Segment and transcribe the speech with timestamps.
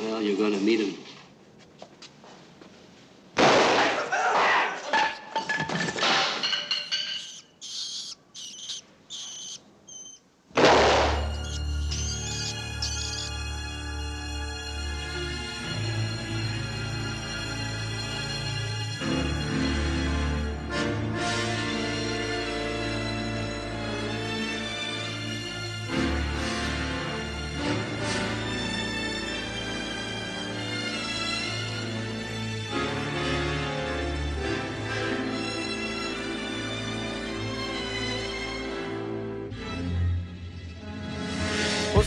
[0.00, 1.13] Well, you're going to meet him.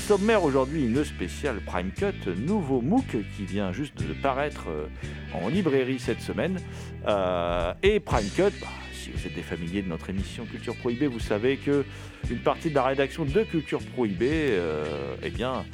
[0.08, 4.88] Sommaire aujourd'hui, une spéciale Prime Cut, nouveau MOOC qui vient juste de paraître euh,
[5.34, 6.62] en librairie cette semaine.
[7.06, 11.08] Euh, et Prime Cut, bah, si vous êtes des familiers de notre émission Culture Prohibée,
[11.08, 11.84] vous savez que
[12.32, 15.66] une partie de la rédaction de Culture Prohibée euh, eh bien,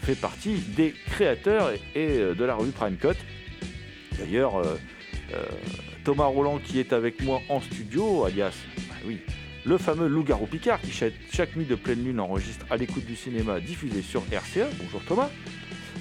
[0.00, 3.18] fait partie des créateurs et, de la revue Prime Cut.
[4.18, 4.62] D'ailleurs,
[6.02, 8.54] Thomas Roland qui est avec moi en studio, alias,
[8.88, 9.18] bah oui,
[9.66, 13.58] le fameux Loup-garou Picard qui chaque, nuit de pleine lune enregistre à l'écoute du cinéma
[13.58, 14.68] diffusé sur RCA.
[14.80, 15.28] Bonjour Thomas.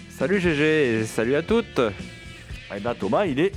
[0.10, 1.82] Salut GG et salut à toutes.
[2.76, 3.54] Et bien Thomas, il est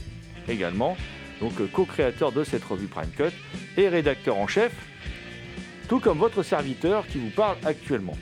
[0.49, 0.97] également
[1.43, 3.35] donc euh, co-créateur de cette revue Prime Cut
[3.77, 4.73] et rédacteur en chef,
[5.89, 8.17] tout comme votre serviteur qui vous parle actuellement.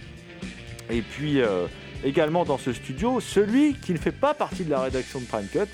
[0.90, 1.66] Et puis euh,
[2.04, 5.46] également dans ce studio, celui qui ne fait pas partie de la rédaction de Prime
[5.46, 5.70] Cut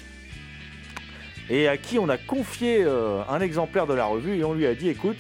[1.49, 4.67] et à qui on a confié euh, un exemplaire de la revue et on lui
[4.67, 5.19] a dit écoute,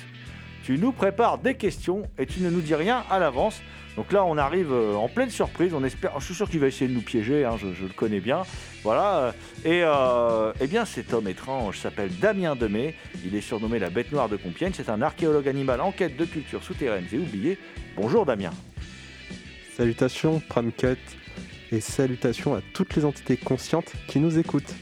[0.65, 3.61] tu nous prépares des questions et tu ne nous dis rien à l'avance.
[3.97, 5.75] Donc là, on arrive euh, en pleine surprise.
[5.75, 7.45] On espère, je suis sûr qu'il va essayer de nous piéger.
[7.45, 8.43] hein, je, le connais bien.
[8.83, 9.35] Voilà.
[9.65, 12.95] Et euh, eh bien, cet homme étrange s'appelle Damien Demey.
[13.25, 14.73] Il est surnommé la Bête Noire de Compiègne.
[14.75, 17.59] C'est un archéologue animal en quête de cultures souterraines et oubliées.
[17.97, 18.53] Bonjour Damien.
[19.77, 20.97] Salutations Pramcut
[21.71, 24.75] et salutations à toutes les entités conscientes qui nous écoutent.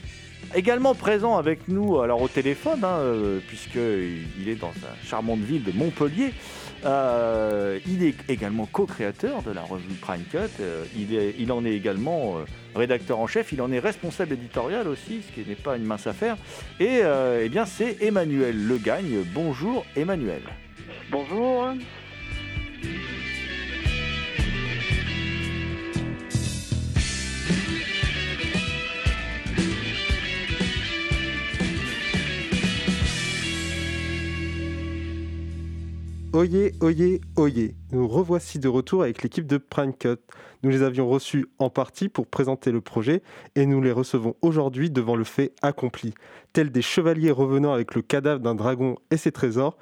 [0.53, 5.63] Également présent avec nous, alors au téléphone, hein, euh, puisqu'il est dans la charmante ville
[5.63, 6.33] de Montpellier.
[6.83, 10.37] Euh, il est également co-créateur de la revue Prime Cut.
[10.59, 10.83] Euh,
[11.39, 12.35] il, en est également
[12.75, 13.53] rédacteur en chef.
[13.53, 16.35] Il en est responsable éditorial aussi, ce qui n'est pas une mince affaire.
[16.81, 17.01] Et
[17.41, 19.23] eh bien, c'est Emmanuel Le Gagne.
[19.33, 20.41] Bonjour Emmanuel.
[21.11, 21.69] Bonjour.
[36.33, 37.75] Oyez, oyez, oyez.
[37.91, 40.15] Nous revoici de retour avec l'équipe de Prime Cut.
[40.63, 43.21] Nous les avions reçus en partie pour présenter le projet
[43.55, 46.13] et nous les recevons aujourd'hui devant le fait accompli,
[46.53, 49.75] tels des chevaliers revenant avec le cadavre d'un dragon et ses trésors,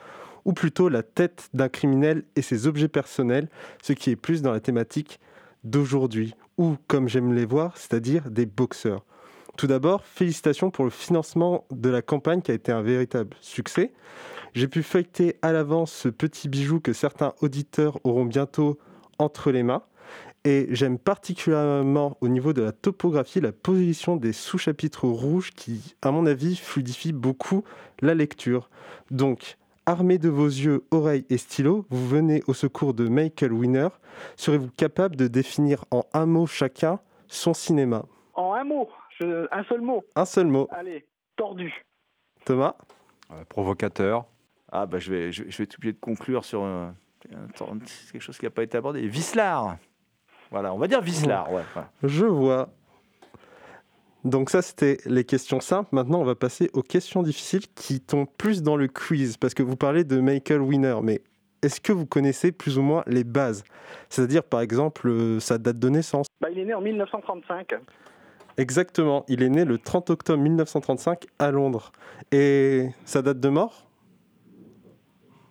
[0.44, 3.48] ou plutôt la tête d'un criminel et ses objets personnels,
[3.84, 5.20] ce qui est plus dans la thématique
[5.64, 9.06] d'aujourd'hui, ou comme j'aime les voir, c'est-à-dire des boxeurs.
[9.60, 13.92] Tout d'abord, félicitations pour le financement de la campagne qui a été un véritable succès.
[14.54, 18.80] J'ai pu feuilleter à l'avance ce petit bijou que certains auditeurs auront bientôt
[19.18, 19.84] entre les mains.
[20.46, 26.12] Et j'aime particulièrement au niveau de la topographie la position des sous-chapitres rouges qui, à
[26.12, 27.66] mon avis, fluidifie beaucoup
[28.00, 28.70] la lecture.
[29.12, 33.90] Donc, armés de vos yeux, oreilles et stylos, vous venez au secours de Michael Winner.
[34.38, 38.06] Serez-vous capable de définir en un mot chacun son cinéma?
[38.36, 38.88] En un mot,
[39.20, 40.04] je- un seul mot.
[40.16, 40.68] Un seul mot.
[40.72, 41.06] Allez,
[41.36, 41.74] tordu.
[42.46, 42.76] Thomas
[43.32, 44.26] Euh, provocateur.
[44.72, 46.96] Ah bah je vais, je, vais- je vais être obligé de conclure sur un-
[47.34, 47.80] un-
[48.12, 49.08] quelque chose qui n'a pas été abordé.
[49.08, 49.78] Vislard.
[50.52, 51.52] Voilà, on va dire Vislard.
[51.52, 51.90] Ouais, voilà.
[52.04, 52.70] Je vois.
[54.26, 55.90] Donc ça, c'était les questions simples.
[55.94, 59.64] Maintenant, on va passer aux questions difficiles qui tombent plus dans le quiz, parce que
[59.64, 61.22] vous parlez de Michael Winner, mais
[61.62, 63.64] est-ce que vous connaissez plus ou moins les bases?
[64.10, 67.76] C'est-à-dire, par exemple, euh, sa date de naissance bah, Il est né en 1935.
[68.60, 71.94] Exactement, il est né le 30 octobre 1935 à Londres.
[72.34, 73.88] Et sa date de mort?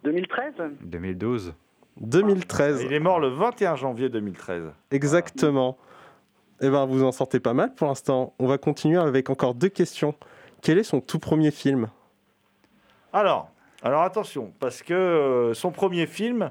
[0.05, 0.53] 2013
[0.83, 1.55] 2012.
[2.03, 2.83] 2013.
[2.83, 4.73] Il est mort le 21 janvier 2013.
[4.91, 5.79] Exactement.
[6.61, 8.35] Eh bien, vous en sortez pas mal pour l'instant.
[8.39, 10.15] On va continuer avec encore deux questions.
[10.61, 11.89] Quel est son tout premier film?
[13.15, 13.51] Alors,
[13.83, 16.51] alors attention, parce que euh, son premier film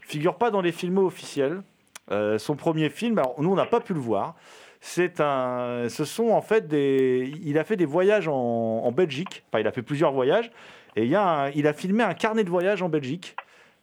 [0.00, 1.62] figure pas dans les films officiels.
[2.10, 4.36] Euh, son premier film, alors nous on n'a pas pu le voir.
[4.80, 9.44] C'est un, ce sont en fait des, il a fait des voyages en, Belgique.
[9.48, 10.50] Enfin, il a fait plusieurs voyages
[10.96, 13.36] et il, a filmé un carnet de voyage en Belgique,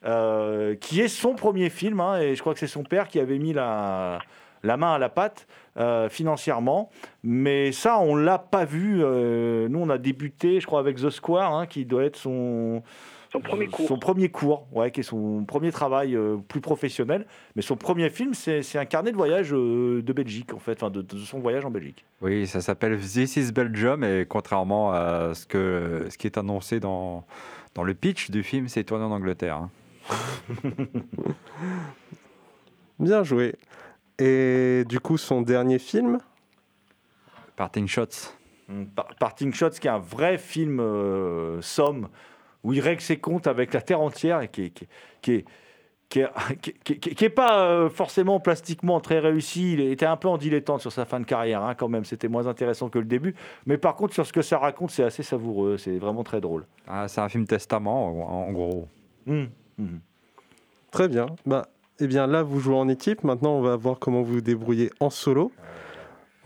[0.06, 2.00] euh, qui est son premier film.
[2.00, 4.20] hein, et je crois que c'est son père qui avait mis la,
[4.64, 5.48] la main à la pâte
[5.78, 6.90] euh, financièrement.
[7.24, 9.04] Mais ça, on l'a pas vu.
[9.04, 12.84] euh, nous, on a débuté, je crois, avec The Square, hein, qui doit être son
[13.36, 13.88] Son premier cours.
[13.88, 17.26] son premier cours, ouais, qui est son premier travail euh, plus professionnel.
[17.56, 20.90] Mais son premier film, c'est un carnet de voyage euh, de Belgique, en fait, enfin,
[20.90, 22.06] de, de son voyage en Belgique.
[22.22, 26.80] Oui, ça s'appelle This is Belgium et contrairement à ce, que, ce qui est annoncé
[26.80, 27.26] dans,
[27.74, 29.56] dans le pitch du film, c'est tourné en Angleterre.
[29.58, 29.70] hein.
[33.00, 33.56] Bien joué.
[34.20, 36.20] Et du coup, son dernier film?
[37.56, 38.34] Parting Shots.
[38.70, 42.08] Mm, Par- Parting Shots, qui est un vrai film euh, somme,
[42.66, 44.88] où il règle ses comptes avec la terre entière et qui est, qui est-
[45.22, 45.46] qui est-
[46.10, 46.30] qui est-
[46.62, 49.74] qui est- qui est- qui est pas euh, forcément plastiquement très réussi.
[49.74, 52.06] Il était un peu en dilettante sur sa fin de carrière, hein, quand même.
[52.06, 53.34] C'était moins intéressant que le début.
[53.66, 55.78] Mais par contre, sur ce que ça raconte, c'est assez savoureux.
[55.78, 56.66] C'est vraiment très drôle.
[56.88, 58.88] Ah, c'est un film testament, en, gros.
[59.26, 59.44] Mm,
[59.78, 59.86] mm.
[60.92, 61.28] Très bien.
[61.46, 61.68] Bah,
[62.00, 63.24] eh bien là, vous jouez en équipe.
[63.24, 65.52] Maintenant, on va voir comment vous vous débrouillez en solo.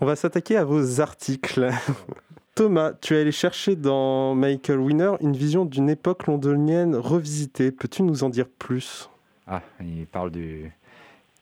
[0.00, 1.68] On va s'attaquer à vos articles.
[2.60, 7.72] Thomas, tu es allé chercher dans Michael Winner une vision d'une époque londonienne revisitée.
[7.72, 9.08] Peux-tu nous en dire plus?
[9.46, 10.70] Ah, il parle du.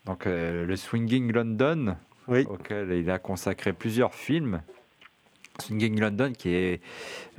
[0.04, 1.96] Donc, euh, le Swinging London,
[2.28, 2.46] Oui.
[2.48, 4.62] auquel il a consacré plusieurs films.
[5.60, 6.80] Swinging London qui, est,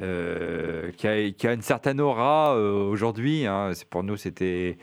[0.02, 3.46] euh, qui, a, qui a une certaine aura euh, aujourd'hui.
[3.46, 3.72] hein.
[3.90, 4.78] Pour nous, c'était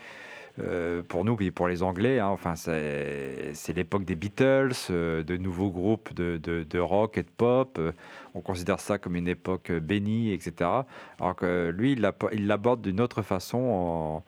[0.59, 2.19] euh, pour nous et pour les Anglais.
[2.19, 2.29] hein.
[2.29, 7.23] Enfin, c'est c'est l'époque des Beatles, euh, de nouveaux groupes de, de- de rock et
[7.25, 7.77] de pop.
[7.79, 7.93] Euh,
[8.37, 10.71] on considère ça comme une époque euh, bénie, etc.
[11.19, 14.23] Alors que lui, il l'aborde d'une autre façon,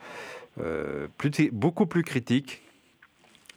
[0.60, 1.06] euh,
[1.52, 2.62] beaucoup plus critique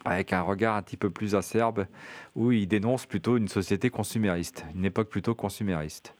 [0.04, 1.86] avec un regard un petit peu plus acerbe,
[2.34, 6.12] où il dénonce plutôt une société consumériste, une époque plutôt consumériste.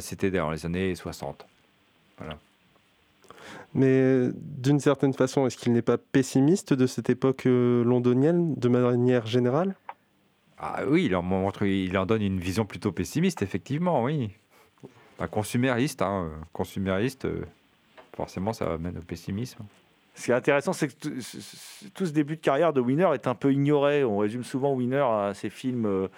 [0.00, 1.46] C'était dans les années 60.
[3.74, 8.68] Mais euh, d'une certaine façon, est-ce qu'il n'est pas pessimiste de cette époque londonienne de
[8.68, 9.76] manière générale?
[10.60, 14.30] Ah oui, il en, montre, il en donne une vision plutôt pessimiste, effectivement, oui.
[15.16, 17.44] Pas consumériste, hein, consumériste, euh,
[18.16, 19.64] forcément ça amène au pessimisme.
[20.14, 23.34] Ce qui est intéressant, c'est que tout, ce- début de carrière de Winner est un
[23.36, 24.02] peu ignoré.
[24.04, 25.86] On résume souvent Winner à ses films.
[25.86, 26.08] euh,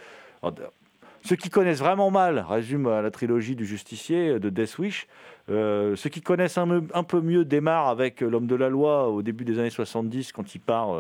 [1.22, 5.06] ceux qui connaissent vraiment mal résument à la trilogie du Justicier euh, de Death Wish.
[5.48, 9.44] Ceux qui connaissent un, un peu mieux démarrent avec L'homme de la loi au début
[9.44, 10.90] des années 70 quand il part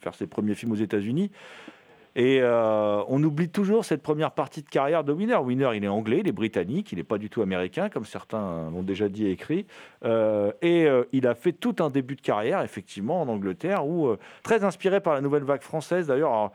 [0.00, 1.30] faire ses premiers films aux États-Unis.
[2.16, 5.36] Et euh, on oublie toujours cette première partie de carrière de Winner.
[5.36, 8.70] Winner, il est anglais, il est britannique, il n'est pas du tout américain, comme certains
[8.70, 9.66] l'ont déjà dit et écrit.
[10.04, 14.14] Euh, et euh, il a fait tout un début de carrière, effectivement, en Angleterre, où,
[14.42, 16.06] très inspiré par la nouvelle vague française.
[16.06, 16.52] D'ailleurs,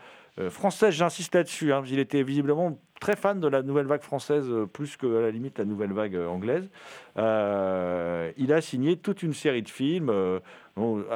[0.50, 1.74] française, j'insiste là-dessus.
[1.74, 5.22] hein, il était visiblement très fan de la nouvelle vague française, euh, plus que à
[5.22, 6.70] la limite la nouvelle vague euh, anglaise.
[7.18, 10.40] Euh, il a signé toute une série de films, euh,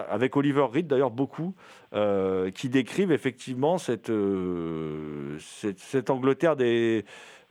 [0.10, 1.53] avec Oliver Reed d'ailleurs beaucoup,
[1.93, 7.05] euh, qui décrivent effectivement cette, euh, cette, Angleterre des...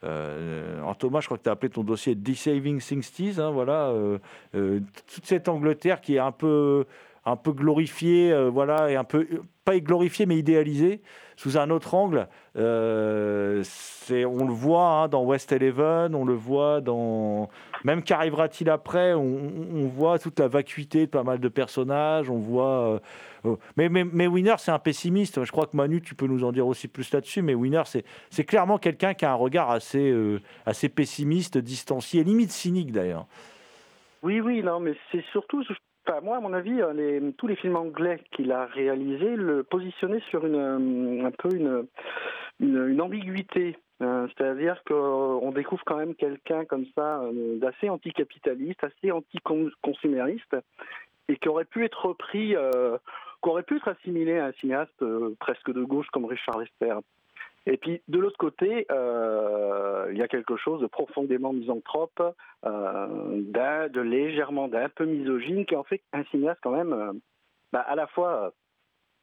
[0.05, 3.87] Euh, alors Thomas, je crois que tu as appelé ton dossier Saving 60s, hein, voilà,
[3.91, 4.19] euh,
[4.57, 4.81] euh,
[5.15, 6.87] toute cette Angleterre qui est un peu,
[7.25, 9.27] un peu glorifiée, euh, voilà, et un peu,
[9.65, 11.03] pas glorifiée, mais idéalisée,
[11.37, 12.29] sous un autre angle.
[12.57, 17.49] Euh, c'est, on le voit hein, dans West Eleven, on le voit dans...
[17.85, 22.95] Même qu'arrivera-t-il après on, voit toute la vacuité de pas mal de personnages, on voit...
[22.95, 22.99] euh,
[23.45, 25.45] euh, mais, mais, mais Winner, c'est un pessimiste.
[25.45, 27.43] Je crois que Manu, tu peux nous en dire aussi plus là-dessus.
[27.43, 30.15] Mais Winner, c'est, c'est clairement quelqu'un qui a un regard assez,
[30.65, 33.27] assez pessimiste, distancié, limite cynique d'ailleurs.
[34.23, 35.65] Oui, oui, non, mais c'est surtout,
[36.07, 40.23] enfin, moi, à mon avis, euh, tous les films anglais qu'il a réalisés le positionnaient
[40.31, 43.77] sur une, euh, un peu une, ambiguïté.
[44.03, 47.23] Euh, C'est-à-dire qu'on découvre quand même quelqu'un comme ça,
[47.61, 50.57] d'assez anticapitaliste, assez anticonsumériste,
[51.29, 52.55] et qui aurait pu être repris,
[53.43, 55.05] qui aurait pu être assimilé à un cinéaste
[55.39, 56.97] presque de gauche comme Richard Lester.
[57.67, 58.87] Et puis de l'autre côté,
[60.11, 62.23] il y a quelque chose de profondément misanthrope,
[62.65, 63.07] euh,
[63.43, 67.13] d'un- de légèrement, d'un peu misogyne, qui en fait un cinéaste quand même euh,
[67.73, 68.53] bah, à la fois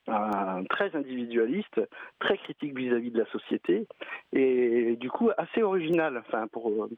[0.09, 1.81] euh, très individualiste,
[2.19, 3.87] très critique vis-à-vis de la société,
[4.33, 6.17] et du coup assez original.
[6.17, 6.89] Enfin, pour euh,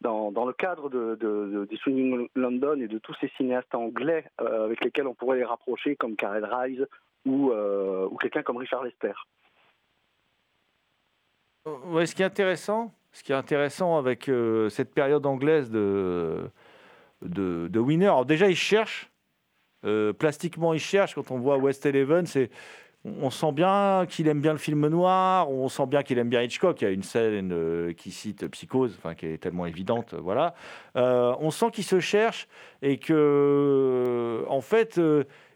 [0.00, 5.06] dans, le cadre de, Swinging London et de tous ces cinéastes anglais euh, avec lesquels
[5.06, 6.80] on pourrait les rapprocher, comme Karel Reis
[7.26, 9.12] ou, euh, quelqu'un comme Richard Lester.
[11.66, 16.50] Ce qui est intéressant, ce qui est intéressant avec euh, cette période anglaise de,
[17.22, 19.10] de, Winner, alors déjà il cherche,
[19.84, 22.50] euh, plastiquement il cherche, quand on voit West Eleven, c'est,
[23.04, 26.42] on sent bien qu'il aime bien le film noir, on sent bien qu'il aime bien
[26.42, 30.14] Hitchcock, il y a une scène euh, qui cite Psychose, enfin, qui est tellement évidente,
[30.14, 30.54] voilà.
[30.96, 32.48] Euh, on sent qu'il se cherche
[32.82, 35.00] et que, en fait,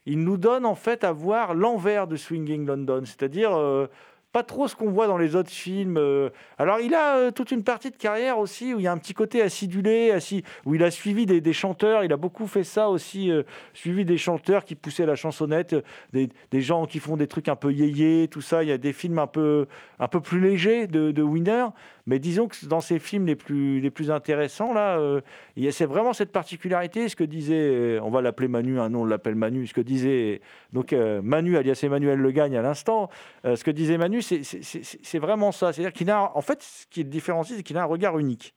[0.07, 3.89] il nous donne en fait à voir l'envers de Swinging London, c'est-à-dire...
[4.33, 5.99] pas trop ce qu'on voit dans les autres films.
[5.99, 6.31] euh.
[6.57, 8.97] Alors, il a euh, toute une partie de carrière aussi où il y a un
[8.97, 12.03] petit côté acidulé, assis, où il a suivi des, chanteurs.
[12.03, 13.43] Il a beaucoup fait ça aussi, euh,
[13.75, 15.77] suivi des chanteurs qui poussaient la chansonnette,
[16.15, 18.63] des, gens qui font des trucs un peu yéyé, tout ça.
[18.63, 19.67] Il y a des films un peu,
[19.99, 21.67] un peu plus légers de, Winner.
[22.07, 25.21] Mais disons que dans ces films les plus, les plus intéressants, là, euh,
[25.57, 27.09] il y a- c'est vraiment cette particularité.
[27.09, 29.67] Ce que disait, on va l'appeler Manu, un nom, on l'appelle Manu.
[29.69, 30.41] Ce que disait
[30.73, 33.09] donc Manu, alias Emmanuel Le Gagne à l'instant,
[33.45, 35.73] ce que disait Manu, c'est- vraiment ça.
[35.73, 38.55] C'est-à-dire qu'il a, en fait, ce qui le différencie, c'est qu'il a un regard unique.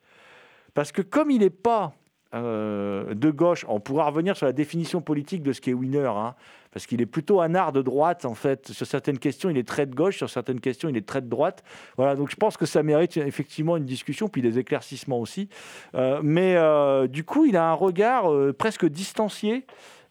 [0.74, 1.93] Parce que comme il n'est pas
[2.34, 6.36] euh, de gauche, on pourra revenir sur la définition politique de ce qu'est Winner, hein,
[6.72, 8.67] parce qu'il est plutôt un art de droite, en fait.
[8.74, 11.29] Sur certaines questions, il est très de gauche, sur certaines questions, il est très de
[11.29, 11.63] droite.
[11.95, 15.48] Voilà, donc je pense que ça mérite effectivement une discussion, puis des éclaircissements aussi.
[15.93, 19.65] Euh, mais euh, du coup, il a un regard presque distancié.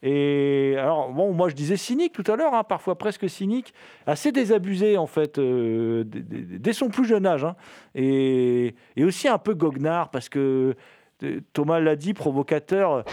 [0.07, 3.73] Et alors, bon, moi je disais cynique tout à l'heure, hein, parfois presque cynique,
[4.07, 7.45] assez désabusé en fait, euh, dès, son plus jeune âge.
[7.45, 7.57] hein.
[7.95, 10.75] et, et aussi un peu goguenard, parce que
[11.23, 13.05] euh, Thomas l'a dit, provocateur.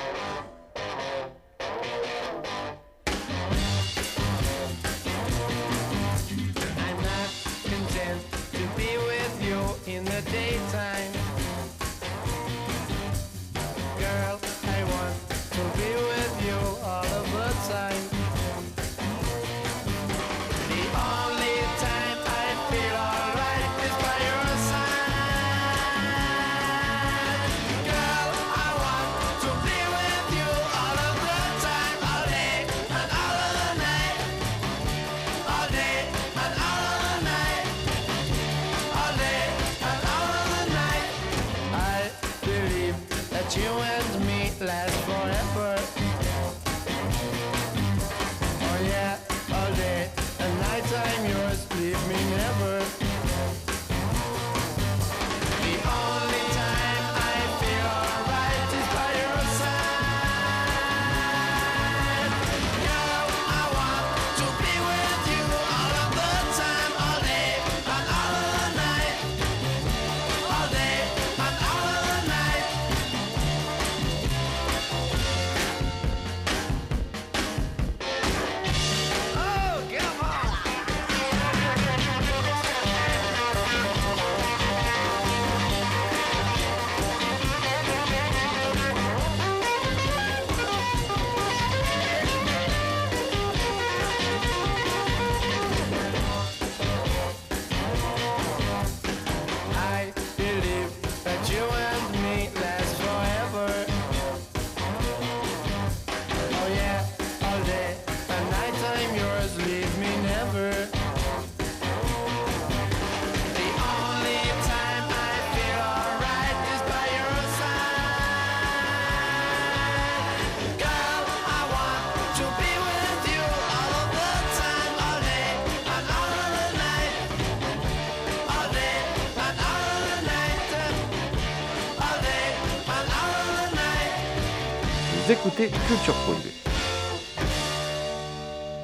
[135.69, 136.49] Culture Prohibée.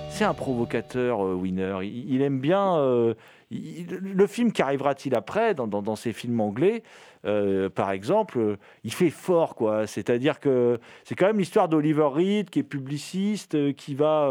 [0.09, 1.79] C'est un provocateur, euh, Winner.
[1.83, 2.77] Il, aime bien.
[2.77, 3.13] euh,
[3.49, 6.83] le film qu'arrivera-t-il après, dans, dans, dans ces films anglais,
[7.25, 9.87] euh, par exemple, il fait fort, quoi.
[9.87, 14.29] C'est-à-dire que c'est quand même l'histoire d'Oliver Reed, qui est publiciste, euh, qui va.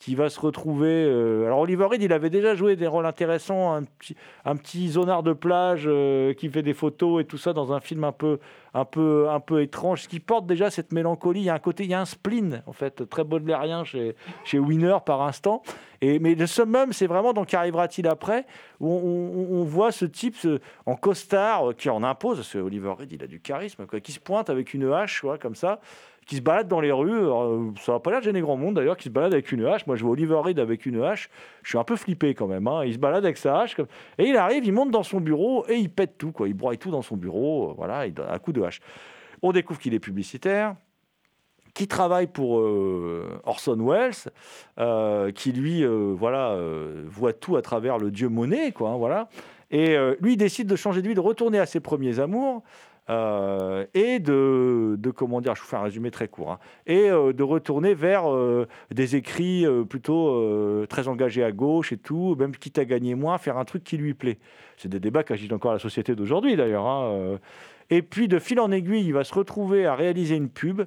[0.00, 0.88] Qui va se retrouver.
[0.88, 4.88] euh, Alors Oliver Reed, il avait déjà joué des rôles intéressants, un petit, un petit
[4.88, 8.12] zonard de plage euh, qui fait des photos et tout ça dans un film un
[8.12, 8.40] peu,
[8.74, 11.40] un peu, un peu étrange, ce qui porte déjà cette mélancolie.
[11.40, 14.16] Il y a un côté, il y a un spleen en fait très baudelairien chez,
[14.44, 15.62] chez Winner par instant.
[16.02, 18.46] Mais le summum, c'est vraiment dans qu'arrivera-t-il après,
[18.80, 20.34] où on, voit ce type
[20.86, 24.00] en costard euh, qui en impose, parce que Oliver Reed, il a du charisme, quoi,
[24.00, 25.80] qui se pointe avec une hache, quoi, comme ça,
[26.26, 27.18] qui se balade dans les rues.
[27.18, 29.52] Alors, euh, ça va pas l'air de gêner grand monde d'ailleurs, qui se balade avec
[29.52, 29.86] une hache.
[29.86, 31.28] Moi, je vois Oliver Reed avec une hache.
[31.62, 32.66] Je suis un peu flippé quand même.
[32.66, 32.82] hein.
[32.84, 33.76] Il se balade avec sa hache.
[34.16, 36.32] Et il arrive, il monte dans son bureau et il pète tout.
[36.32, 36.48] Quoi.
[36.48, 37.70] Il broie tout dans son bureau.
[37.70, 38.80] euh, Voilà, il donne un coup de hache.
[39.42, 40.76] On découvre qu'il est publicitaire
[41.80, 44.12] qui travaille pour euh, Orson Welles,
[44.78, 46.54] euh, qui lui, euh, voilà,
[47.06, 49.30] voit tout à travers le dieu Monet, quoi, hein, voilà.
[49.70, 52.62] Et lui décide de changer de vie, de retourner à ses premiers amours.
[53.08, 57.42] et de, de, comment dire, je vous fais un résumé très court, hein, et de
[57.42, 58.24] retourner vers
[58.90, 63.56] des écrits plutôt très engagés à gauche et tout, même quitte à gagner moins, faire
[63.56, 64.38] un truc qui lui plaît.
[64.76, 66.86] C'est des débats qui agitent encore la société d'aujourd'hui d'ailleurs.
[66.86, 67.38] hein.
[67.90, 70.82] Et puis de fil en aiguille, il va se retrouver à réaliser une pub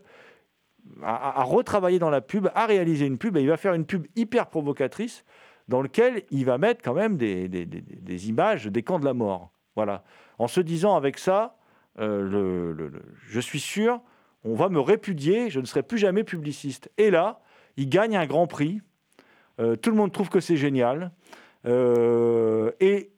[1.03, 4.07] à, retravailler dans la pub, à réaliser une pub, et il va faire une pub
[4.15, 5.23] hyper provocatrice
[5.67, 9.51] dans lequel il va mettre quand même des, images des camps de la mort.
[9.75, 10.03] Voilà.
[10.39, 11.55] En se disant avec ça,
[11.99, 12.89] euh,
[13.27, 14.01] je suis sûr,
[14.43, 16.91] on va me répudier, je ne serai plus jamais publiciste.
[16.97, 17.39] Et là,
[17.77, 18.81] il gagne un grand prix.
[19.59, 21.11] Euh, tout le monde trouve que c'est génial.
[21.65, 23.11] Euh, et-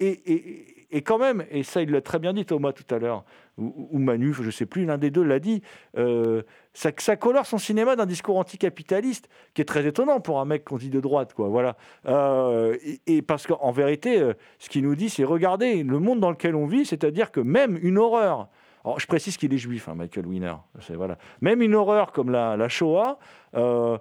[0.95, 3.25] et quand même, et ça il l'a très bien dit Thomas tout à l'heure,
[3.57, 5.61] ou, ou Manu, je ne sais plus, l'un des deux l'a dit,
[5.97, 6.41] euh,
[6.73, 10.77] ça, colore son cinéma d'un discours anticapitaliste qui est très étonnant pour un mec qu'on
[10.77, 11.47] dit de droite, quoi.
[11.47, 11.77] Voilà.
[12.05, 16.31] Euh, et, parce qu'en vérité, euh, ce qu'il nous dit, c'est regardez le monde dans
[16.31, 18.49] lequel on vit, c'est-à-dire que même une horreur.
[18.83, 20.53] Alors, je précise qu'il est juif, hein, Michael Wiener.
[20.89, 21.17] Voilà.
[21.41, 23.17] Même une horreur comme la, Shoah,
[23.55, 23.97] euh,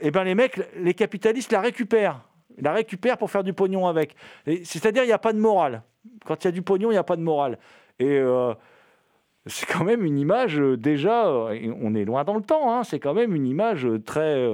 [0.00, 2.20] eh ben les mecs, les capitalistes la récupèrent.
[2.58, 4.14] La récupèrent pour faire du pognon avec.
[4.46, 5.82] C'est-à-dire, il n'y a pas de morale.
[6.24, 7.58] Quand il y a du pognon, il n'y a pas de morale.
[7.98, 8.20] Et
[9.46, 12.84] c'est quand même une image, euh, déjà, euh, on est loin dans le temps, hein,
[12.84, 14.48] c'est quand même une image euh, très,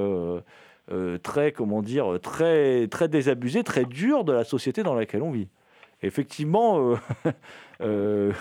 [1.23, 5.49] très, comment dire, très, très désabusée, très dure de la société dans laquelle on vit.
[6.01, 6.97] Effectivement, euh,
[7.81, 8.33] euh,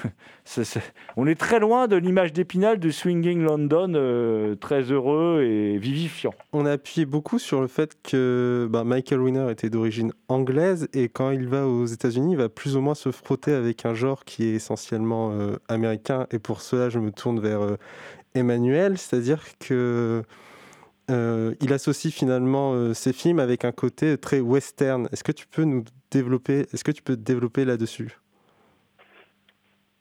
[1.15, 6.35] on est très loin de l'image d'Épinal du swinging London, euh, très heureux et vivifiant.
[6.53, 11.09] On a appuyé beaucoup sur le fait que bah, Michael Winner était d'origine anglaise et
[11.09, 14.23] quand il va aux États-Unis, il va plus ou moins se frotter avec un genre
[14.23, 15.35] qui est essentiellement
[15.67, 16.27] américain.
[16.31, 17.77] Et pour cela, je me tourne vers
[18.35, 20.23] Emmanuel, c'est-à-dire que
[21.09, 25.07] euh, il associe finalement euh, ses films avec un côté très western.
[25.11, 28.17] Est-ce que tu peux nous développer Est-ce que tu peux développer là-dessus?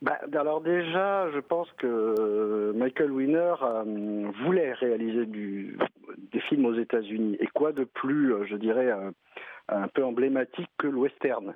[0.02, 7.36] Bah, alors déjà, je pense que Michael Winner euh, voulait réaliser des films aux États-Unis.
[7.40, 9.12] Et quoi de plus, euh, je dirais, un,
[9.68, 11.54] un peu emblématique que le western?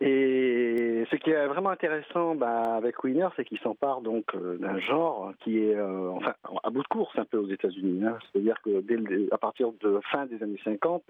[0.00, 4.78] Et ce qui est vraiment intéressant bah, avec Winner, c'est qu'il s'empare donc euh, d'un
[4.78, 8.04] genre qui est euh, enfin à bout de course un peu aux États-Unis.
[8.04, 8.18] hein.
[8.30, 11.04] C'est-à-dire que à partir de fin des années 50,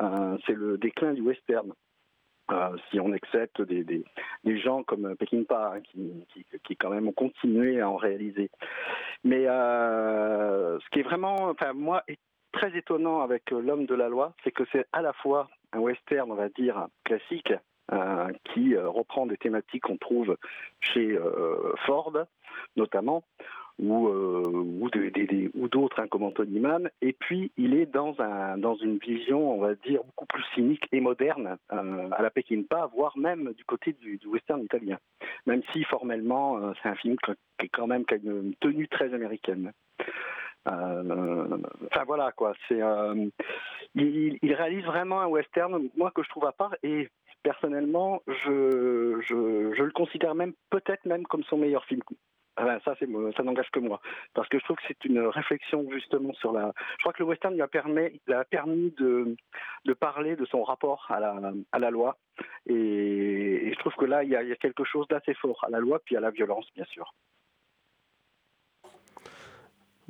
[0.00, 1.72] euh, c'est le déclin du western.
[2.90, 4.04] Si on accepte des,
[4.44, 8.50] gens comme Peckinpah hein, qui, qui, quand même ont continué à en réaliser.
[9.24, 12.04] Mais ce qui est vraiment, enfin moi,
[12.52, 16.30] très étonnant avec L'homme de la loi, c'est que c'est à la fois un western,
[16.30, 17.54] on va dire, classique,
[18.52, 20.36] qui euh, reprend des thématiques qu'on trouve
[20.80, 22.12] chez euh, Ford,
[22.76, 23.24] notamment,
[23.78, 26.90] ou, euh, ou, d'autres, hein, comme Anthony Mann.
[27.02, 30.86] Et puis, il est dans, un, dans une vision, on va dire, beaucoup plus cynique
[30.92, 34.98] et moderne, euh, à la Peckinpah, voire même du côté du, western italien.
[35.46, 39.12] Même si, formellement, euh, c'est un film qui est quand même qui une tenue très
[39.12, 39.72] américaine.
[40.68, 41.58] Euh,
[41.90, 43.26] Enfin voilà quoi, c'est euh,
[43.94, 47.08] il, il réalise vraiment un western, moi que je trouve à part et
[47.44, 52.00] personnellement je, je, le considère même peut-être même comme son meilleur film.
[52.56, 54.00] Ça c'est ça n'engage que moi
[54.32, 56.72] parce que je trouve que c'est une réflexion justement sur la.
[56.98, 59.36] Je crois que le western lui a permis, permis de,
[59.84, 62.16] de parler de son rapport à la, à la loi
[62.66, 65.34] et, et je trouve que là il y a, il y a quelque chose d'assez
[65.34, 67.12] fort à la loi puis à la violence bien sûr.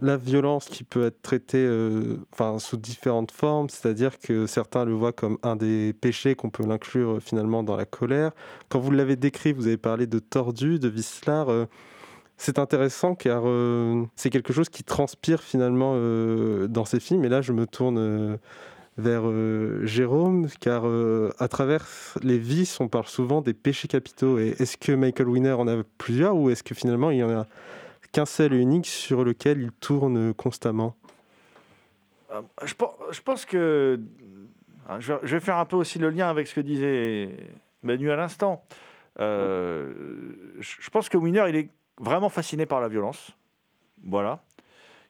[0.01, 2.17] La violence qui peut être traitée euh,
[2.59, 7.13] sous différentes formes, c'est-à-dire que certains le voient comme un des péchés qu'on peut l'inclure
[7.13, 8.33] euh, finalement dans la colère.
[8.69, 11.49] Quand vous l'avez décrit, vous avez parlé de tordu, de Wislar.
[11.49, 11.67] euh,
[12.37, 13.45] c'est intéressant car
[14.17, 15.95] c'est quelque chose qui transpire finalement
[16.67, 17.25] dans ces films.
[17.25, 18.39] Et là, je me tourne
[18.99, 19.23] vers
[19.87, 20.85] Jérôme, car
[21.39, 21.87] à travers
[22.25, 24.41] les vices, on parle souvent des péchés capitaux.
[24.41, 27.31] Et est-ce que Michael Winner en a plusieurs ou est-ce que finalement il y en
[27.31, 27.47] a
[28.15, 30.95] qu'un seul et unique sur lequel il tourne constamment
[32.33, 34.01] Euh, je, pen- je pense que.
[34.89, 37.37] hein, Je vais, faire un peu aussi le lien avec ce que disait
[37.83, 38.65] Manu à l'instant.
[39.21, 39.93] Euh,
[40.61, 43.33] je je pense que Winner, il est vraiment fasciné par la violence.
[44.05, 44.43] Voilà.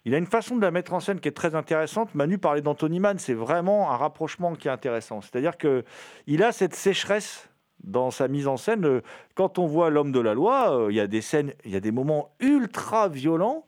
[0.06, 2.14] Il a une façon de la mettre en scène qui est très intéressante.
[2.14, 5.20] Manu parlait d'Anthony Mann, c'est vraiment un rapprochement qui est intéressant.
[5.22, 5.82] C'est-à-dire que
[6.26, 7.48] il a cette sécheresse
[7.84, 8.84] dans sa mise en scène.
[8.84, 9.00] Euh,
[9.34, 11.76] Quand on voit l'homme de la loi, euh, il y a des scènes, il y
[11.76, 13.66] a des moments ultra violents.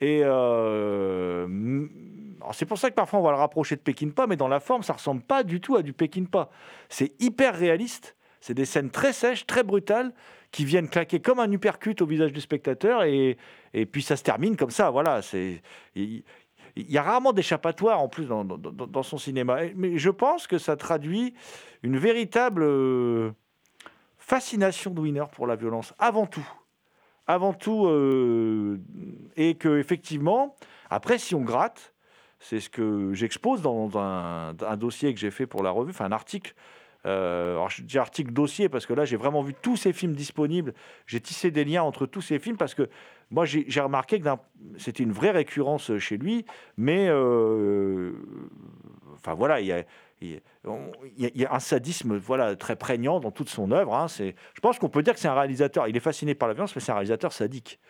[0.00, 1.86] Et euh,
[2.52, 4.82] c'est pour ça que parfois on va le rapprocher de Peckinpah, mais dans la forme,
[4.82, 6.50] ça ressemble pas du tout à du Peckinpah.
[6.88, 8.16] C'est hyper réaliste.
[8.40, 10.12] C'est des scènes très sèches, très brutales,
[10.50, 13.38] qui viennent claquer comme un uppercut au visage du spectateur, et,
[13.90, 14.90] puis ça se termine comme ça.
[14.90, 15.20] Voilà,
[15.94, 16.24] il,
[16.76, 19.60] y a rarement d'échappatoire en plus dans, son cinéma.
[19.76, 21.34] Mais je pense que ça traduit
[21.84, 23.30] une véritable euh,
[24.32, 26.48] fascination de Winner pour la violence, avant tout.
[27.26, 28.80] Avant tout, euh,
[29.36, 30.56] et que effectivement,
[30.88, 31.92] après, si on gratte,
[32.40, 36.12] c'est ce que j'expose dans un, dossier que j'ai fait pour la revue, enfin un
[36.12, 36.54] article.
[37.04, 40.14] Euh, alors je dis article dossier parce que là j'ai vraiment vu tous ces films
[40.14, 40.72] disponibles.
[41.06, 42.88] J'ai tissé des liens entre tous ces films parce que
[43.32, 44.28] moi j'ai remarqué que
[44.78, 46.44] c'était une vraie récurrence chez lui,
[46.76, 48.12] mais euh,
[49.14, 49.82] enfin voilà, il y a,
[50.20, 50.40] il
[51.10, 53.94] y a- un sadisme voilà très prégnant dans toute son œuvre.
[53.96, 54.06] hein.
[54.08, 55.88] Je pense qu'on peut dire que c'est un réalisateur.
[55.88, 57.80] Il est fasciné par la violence, mais c'est un réalisateur sadique.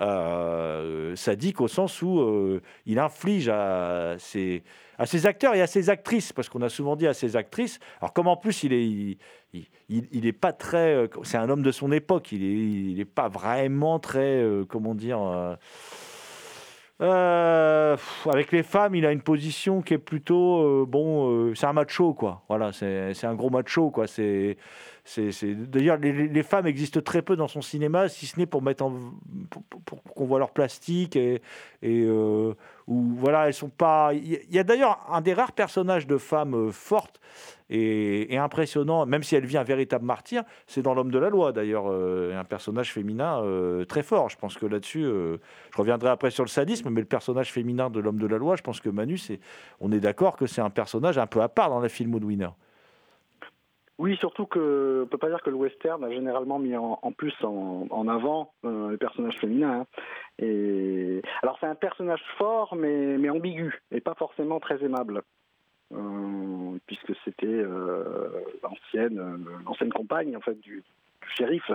[0.00, 4.62] Euh, sadique au sens où euh, il inflige à ses,
[5.00, 7.80] à ses acteurs et à ses actrices, parce qu'on a souvent dit à ses actrices.
[8.02, 11.62] Alors comme en plus il est, il, il- est pas très, euh, c'est un homme
[11.62, 12.32] de son époque.
[12.32, 15.18] Il est, il est pas vraiment très, euh, comment dire.
[17.00, 17.96] euh,
[18.30, 21.54] avec les femmes, il a une position qui est plutôt bon.
[21.54, 22.42] c'est un macho, quoi.
[22.48, 24.06] Voilà, c'est un gros macho, quoi.
[24.06, 24.58] C'est,
[25.16, 28.92] D'ailleurs, les, femmes existent très peu dans son cinéma, si ce n'est pour mettre en,
[29.86, 31.40] pour, qu'on voit leur plastique et,
[31.82, 32.06] et
[32.90, 34.12] où voilà, elles sont pas.
[34.12, 37.20] Il y a- d'ailleurs un des rares personnages de femmes euh, fortes
[37.70, 41.30] et, et impressionnant, même si elle vit un véritable martyr, c'est dans L'homme de la
[41.30, 44.28] loi d'ailleurs, euh, un personnage féminin euh, très fort.
[44.28, 48.00] Je pense que là-dessus, je reviendrai après sur le sadisme, mais le personnage féminin de
[48.00, 49.38] L'homme de la loi, je pense que Manu, c'est,
[49.80, 52.50] on est d'accord que c'est un personnage un peu à part dans la film Winner.
[54.00, 57.34] Oui, surtout que on peut pas dire que le western a généralement mis en, plus
[57.42, 59.80] en, avant euh, les personnages féminins.
[59.80, 59.86] hein.
[60.38, 65.20] Et alors c'est un personnage fort, mais, ambigu et pas forcément très aimable,
[65.92, 69.36] Euh, puisque c'était euh, l'ancienne euh,
[69.66, 70.82] l'ancienne compagne en fait du,
[71.36, 71.70] shérif.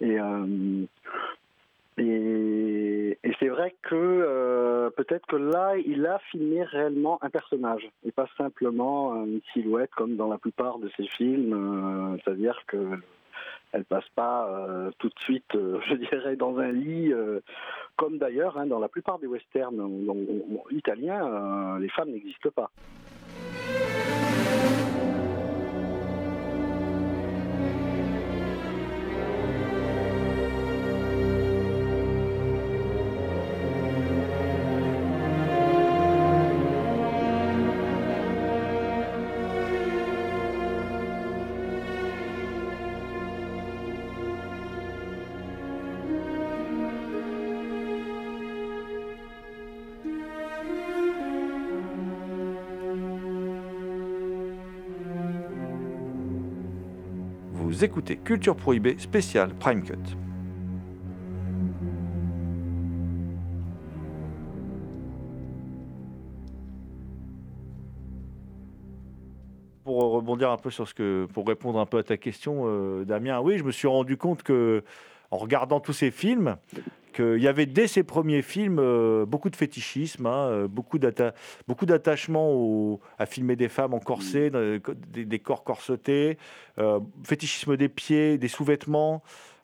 [0.00, 0.18] Et
[3.24, 8.12] et, c'est vrai que euh, peut-être que là, il a filmé réellement un personnage et
[8.12, 11.52] pas simplement une silhouette comme dans la plupart de ses films.
[11.52, 12.98] euh, C'est-à-dire que
[13.72, 17.12] elle passe pas euh, tout de suite, je dirais, dans un lit,
[17.96, 19.80] comme d'ailleurs hein, dans la plupart des westerns
[20.70, 22.70] italiens, les femmes n'existent pas.
[57.82, 59.94] Écoutez Culture Prohibée spécial Prime Cut.
[69.84, 73.04] Pour rebondir un peu sur ce que, pour répondre un peu à ta question, euh,
[73.06, 74.84] Damien, oui, je me suis rendu compte que,
[75.30, 76.56] en regardant tous ces films,
[77.10, 81.34] qu'il y avait dès ces premiers films euh, beaucoup de fétichisme, hein, euh, beaucoup d'atta-
[81.68, 86.38] beaucoup d'attachement à filmer des femmes en corset, dans- des, des corps corsetés,
[86.78, 89.22] euh, fétichisme des pieds, des sous-vêtements.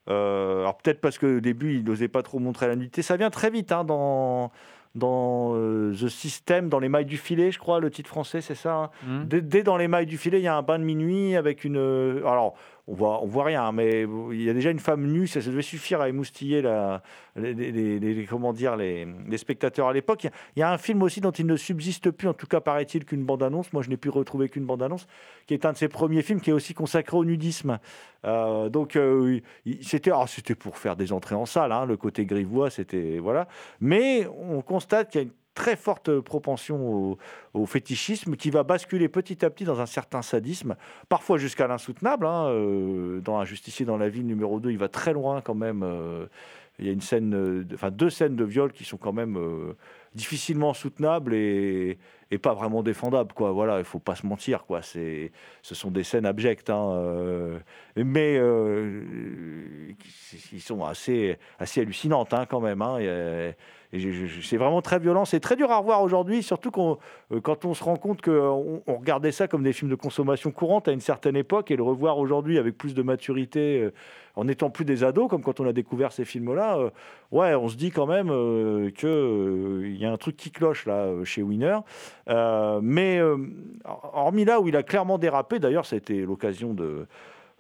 [0.09, 3.03] Euh, alors peut-être parce que au début il n'osait pas trop montrer la nudité.
[3.03, 4.53] Ça vient très vite hein, dans
[4.95, 8.55] dans euh, The System, dans les mailles du filet, je crois, le titre français, c'est
[8.55, 8.75] ça.
[8.75, 8.91] hein.
[9.07, 9.25] Mhm.
[9.27, 11.65] Dès, dès dans les mailles du filet, il y a un bain de minuit avec
[11.65, 11.77] une.
[11.77, 12.55] euh, Alors,
[12.89, 15.27] on voit, on voit rien, mais il y a déjà une femme nue.
[15.27, 17.03] Ça, devait suffire à émoustiller la,
[17.35, 20.29] les, comment dire, les, spectateurs à l'époque.
[20.55, 23.05] Il y a- un film aussi dont il ne subsiste plus, en tout cas paraît-il,
[23.05, 23.73] qu'une bande-annonce.
[23.73, 25.07] Moi, je n'ai pu retrouver qu'une bande-annonce,
[25.47, 27.79] qui est un de ses premiers films, qui est aussi consacré au nudisme.
[28.25, 29.41] Euh, donc, euh,
[29.83, 31.73] c'était, c'était pour faire des entrées en salle.
[31.73, 33.49] hein, le côté grivois, c'était voilà.
[33.81, 37.19] Mais on constate qu'il y a très forte propension
[37.55, 40.77] au, fétichisme qui va basculer petit à petit dans un certain sadisme,
[41.09, 42.27] parfois jusqu'à l'insoutenable.
[42.27, 45.55] hein, euh, dans Un justicier dans la ville numéro 2, il va très loin quand
[45.55, 45.83] même.
[45.83, 46.27] euh,
[46.79, 49.37] il y a une scène, euh, enfin deux scènes de viol qui sont quand même
[49.37, 49.75] euh,
[50.15, 51.99] difficilement soutenables et,
[52.31, 53.33] et pas vraiment défendables.
[53.33, 53.53] Quoi.
[53.53, 54.65] Voilà, il faut pas se mentir.
[54.65, 54.83] Quoi.
[54.83, 57.59] C'est, ce sont des scènes abjectes, hein, euh,
[57.97, 62.83] mais euh, qui sont assez, assez hallucinantes hein, quand même.
[62.83, 62.99] hein.
[63.93, 64.01] Et
[64.43, 65.25] c'est vraiment très violent.
[65.25, 66.99] C'est très dur à revoir aujourd'hui, surtout qu'on-
[67.33, 70.51] euh, quand on se rend compte qu'on on regardait ça comme des films de consommation
[70.51, 73.93] courante à une certaine époque et le revoir aujourd'hui avec plus de maturité, euh,
[74.35, 76.91] en étant plus des ados, comme quand on a découvert ces films-là,
[77.31, 80.51] ouais, on se dit quand même euh, que euh, il y a un truc qui
[80.51, 81.79] cloche là chez Winner.
[82.29, 83.37] Euh, mais euh,
[83.85, 87.07] hormis là où il a clairement dérapé, d'ailleurs, c'était l'occasion de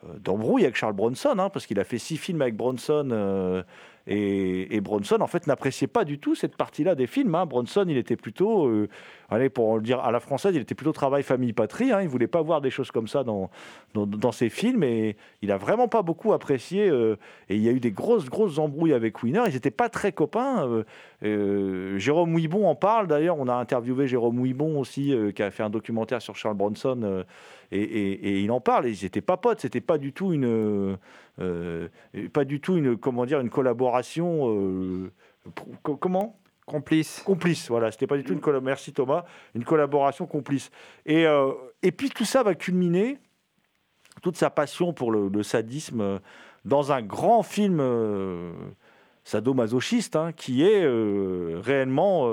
[0.05, 3.64] euh, d'embrouille avec Charles Bronson, hein, parce qu'il a fait six films avec Bronson.
[4.09, 7.35] Et, Bronson, en fait, n'appréciait pas du tout cette partie-là des films.
[7.35, 7.45] hein.
[7.45, 8.88] Bronson, il était plutôt, euh,
[9.31, 11.90] allez, pour le dire à la française, il était plutôt travail, famille, patrie.
[11.90, 12.03] hein.
[12.03, 13.51] Il voulait pas voir des choses comme ça dans,
[14.33, 14.85] ses films.
[14.85, 16.88] Et il a vraiment pas beaucoup apprécié.
[16.88, 17.16] euh,
[17.49, 19.42] et il y a eu des grosses, grosses embrouilles avec Winner.
[19.49, 20.85] Ils n'étaient pas très copains.
[21.25, 23.09] euh, Jérôme Ouibon en parle.
[23.09, 27.25] D'ailleurs, on a interviewé Jérôme Ouibon aussi, qui a fait un documentaire sur Charles Bronson.
[27.73, 28.87] et il en parle.
[28.87, 29.61] Ils n'étaient pas potes.
[29.61, 30.97] C'était pas du tout une,
[31.40, 31.88] euh,
[32.33, 34.51] pas du tout une, comment dire, une collaboration.
[34.51, 35.12] euh,
[35.83, 36.38] comment?
[36.66, 37.22] Complice.
[37.25, 37.68] complice.
[37.68, 38.66] Voilà, c'était pas du tout une collaboration.
[38.66, 40.70] Merci Thomas, une collaboration complice.
[41.05, 43.18] Et, euh, et puis tout ça va culminer,
[44.20, 46.18] toute sa passion pour le, le sadisme, euh,
[46.64, 48.53] dans un grand film euh,
[49.22, 50.85] sadomasochiste hein, qui est
[51.61, 52.29] réellement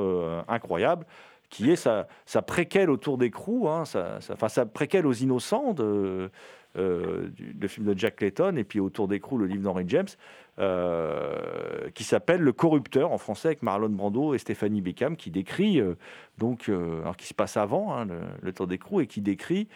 [0.47, 1.05] incroyable,
[1.51, 5.73] qui est sa, sa préquelle autour d'écrou, hein, sa, sa, enfin, sa préquelle aux innocents
[5.73, 6.31] de,
[6.77, 10.07] euh, le film de Jack Clayton, et puis autour d'écrou le livre d'Henry James,
[10.59, 15.79] euh, qui s'appelle Le Corrupteur en français avec Marlon Brando et Stéphanie Beckham, qui décrit,
[15.79, 15.95] euh,
[16.37, 19.67] donc, alors qui se passe avant hein, le, le temps d'écrou, et qui décrit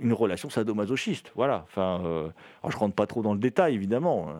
[0.00, 1.32] une relation sadomasochiste.
[1.34, 1.64] Voilà.
[1.68, 2.32] Enfin,
[2.66, 4.28] je rentre pas trop dans le détail, évidemment.
[4.30, 4.32] euh,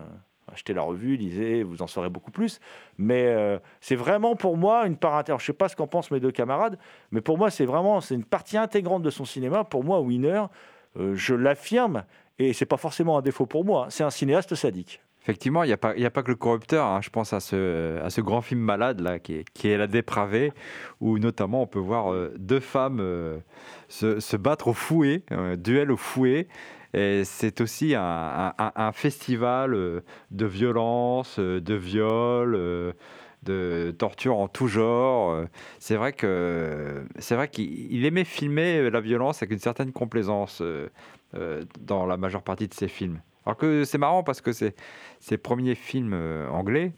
[0.53, 2.59] Achetez la revue, lisez, vous en saurez beaucoup plus.
[2.99, 3.35] Mais
[3.81, 5.41] c'est vraiment pour moi une part intégrante.
[5.41, 6.77] Je sais pas ce qu'en pensent mes deux camarades,
[7.09, 9.63] mais pour moi c'est vraiment c'est une partie intégrante de son cinéma.
[9.63, 10.43] Pour moi, Winner,
[11.13, 12.03] je l'affirme,
[12.39, 13.85] et c'est pas forcément un défaut pour moi.
[13.85, 15.01] hein, C'est un cinéaste sadique.
[15.23, 16.85] Effectivement, il n'y a, pas- a pas que le corrupteur.
[16.85, 16.99] hein.
[17.01, 19.87] Je pense à ce, à ce grand film malade là, qui, est, qui est La
[19.87, 20.53] dépravée,
[21.01, 23.39] où notamment on peut voir euh, deux femmes euh,
[23.89, 26.47] se, battre au fouet, un duel au fouet.
[26.93, 28.53] Et c'est aussi un,
[28.93, 32.93] festival euh, de violence, euh, de viol, euh,
[33.45, 35.31] de torture en tout genre.
[35.31, 35.45] Euh,
[35.79, 39.91] C'est vrai que c'est vrai qu'il il aimait filmer euh, la violence avec une certaine
[39.91, 40.89] complaisance euh,
[41.81, 43.21] dans la majeure partie de ses films.
[43.45, 44.75] Alors que c'est marrant parce que c'est
[45.19, 46.15] ses premiers films
[46.51, 46.93] anglais,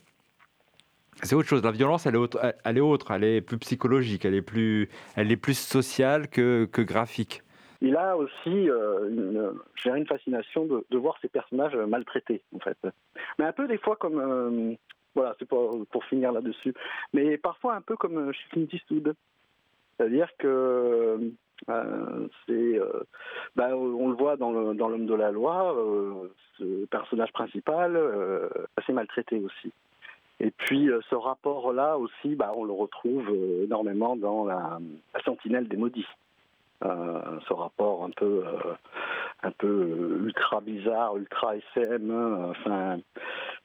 [1.23, 1.63] c'est autre chose.
[1.63, 4.89] La violence, elle est autre, elle, est autre, elle est plus psychologique, elle est plus,
[5.15, 7.43] elle est plus sociale que, que graphique.
[7.81, 9.53] Il a aussi euh,
[9.85, 12.77] une, fascination de, voir ces personnages maltraités, en fait.
[13.37, 14.73] Mais un peu des fois comme, euh,
[15.17, 16.75] voilà, c'est pour, pour finir là-dessus,
[17.11, 19.15] mais parfois un peu comme euh, chez Clint Eastwood.
[19.97, 21.31] C'est-à-dire que
[21.69, 23.03] euh, c'est, euh,
[23.55, 26.27] ben, on le voit dans, l'homme de la loi, euh,
[26.59, 27.99] ce personnage principal,
[28.77, 29.73] assez maltraité aussi.
[30.39, 33.27] Et puis ce rapport-là aussi, bah, on le retrouve
[33.63, 34.79] énormément dans la
[35.25, 36.05] Sentinelle des maudits.
[36.85, 38.73] Euh, ce rapport un peu, euh,
[39.41, 42.11] un peu euh, ultra bizarre, ultra SM,
[42.51, 42.99] enfin,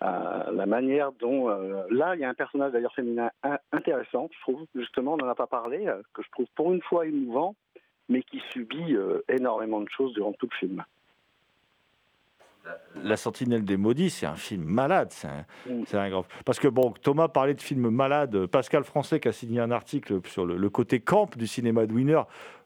[0.01, 1.49] la manière dont
[1.91, 5.29] là il y a un personnage d'ailleurs féminin in- intéressant, je trouve justement, on n'en
[5.29, 7.55] a pas parlé, que je trouve pour une fois émouvant,
[8.09, 8.97] mais qui subit
[9.29, 10.83] énormément de choses durant tout le film.
[13.03, 15.09] La Sentinelle des Maudits, c'est un film malade.
[15.11, 15.45] C'est un,
[15.87, 16.25] c'est un grand...
[16.45, 18.47] Parce que bon, Thomas parlait de films malades.
[18.47, 21.93] Pascal Français, qui a signé un article sur le, le côté camp du cinéma de
[21.93, 22.23] Winner,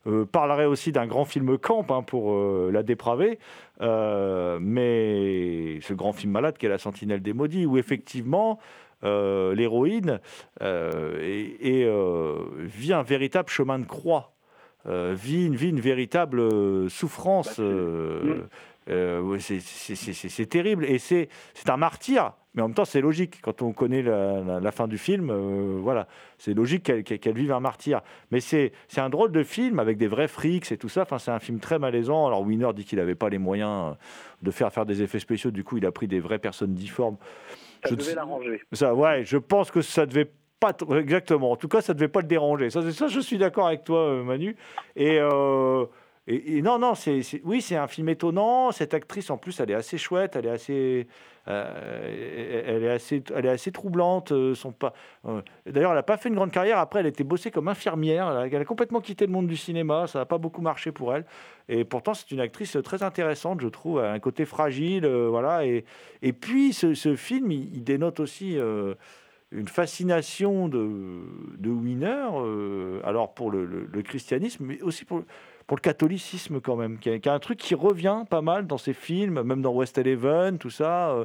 [0.06, 3.38] euh, parlerait aussi d'un grand film camp hein, pour euh, La Dépravée.
[3.80, 8.58] Euh, mais ce grand film malade qui est La Sentinelle des Maudits, où effectivement.
[9.02, 10.20] l'héroïne
[10.60, 11.90] et, et,
[12.58, 14.32] vit un véritable chemin de croix,
[14.86, 17.60] vit, une, vit une véritable souffrance.
[17.60, 18.48] euh,
[18.88, 21.28] euh, c'est- terrible et c'est
[21.68, 24.86] un martyr, mais en même temps c'est logique quand on connaît la, la- la fin
[24.88, 25.30] du film.
[25.30, 26.06] euh, voilà,
[26.38, 28.00] c'est logique qu'elle vive un martyr.
[28.30, 31.02] Mais c'est un drôle de film avec des vrais frics et tout ça.
[31.02, 32.26] Enfin, c'est un film très malaisant.
[32.26, 33.94] Alors Winner dit qu'il n'avait pas les moyens euh,
[34.42, 35.50] de faire faire des effets spéciaux.
[35.50, 37.16] Du coup, il a pris des vraies personnes difformes.
[37.84, 38.60] Ça Je- devait l'arranger.
[38.72, 41.50] Ça, ouais, je pense que ça devait pas exactement.
[41.52, 42.70] En tout cas, ça devait pas le déranger.
[42.70, 44.56] Ça, ça je suis d'accord avec toi, Manu.
[44.96, 45.84] Et euh,
[46.28, 48.72] Et, non, non, c'est, oui, c'est un film étonnant.
[48.72, 51.06] Cette actrice, en plus, elle est assez chouette, elle est assez,
[51.46, 54.32] euh, elle est assez, elle est assez troublante.
[54.32, 54.92] euh, son pas,
[55.26, 56.78] euh, D'ailleurs, elle n'a pas fait une grande carrière.
[56.78, 58.28] Après, elle était bossée comme infirmière.
[58.44, 60.08] Elle a, complètement quitté le monde du cinéma.
[60.08, 61.24] Ça n'a pas beaucoup marché pour elle.
[61.68, 64.00] Et pourtant, c'est une actrice très intéressante, je trouve.
[64.00, 65.64] Un côté fragile, voilà.
[65.64, 68.58] Et, puis, ce, film, il, dénote aussi.
[69.52, 71.20] une fascination de,
[71.56, 72.26] de Wiener,
[73.04, 75.22] alors pour le christianisme, mais aussi pour,
[75.66, 78.92] pour le catholicisme quand même, qui a un truc qui revient pas mal dans ses
[78.92, 81.10] films, même dans West Eleven, tout ça.
[81.10, 81.24] euh,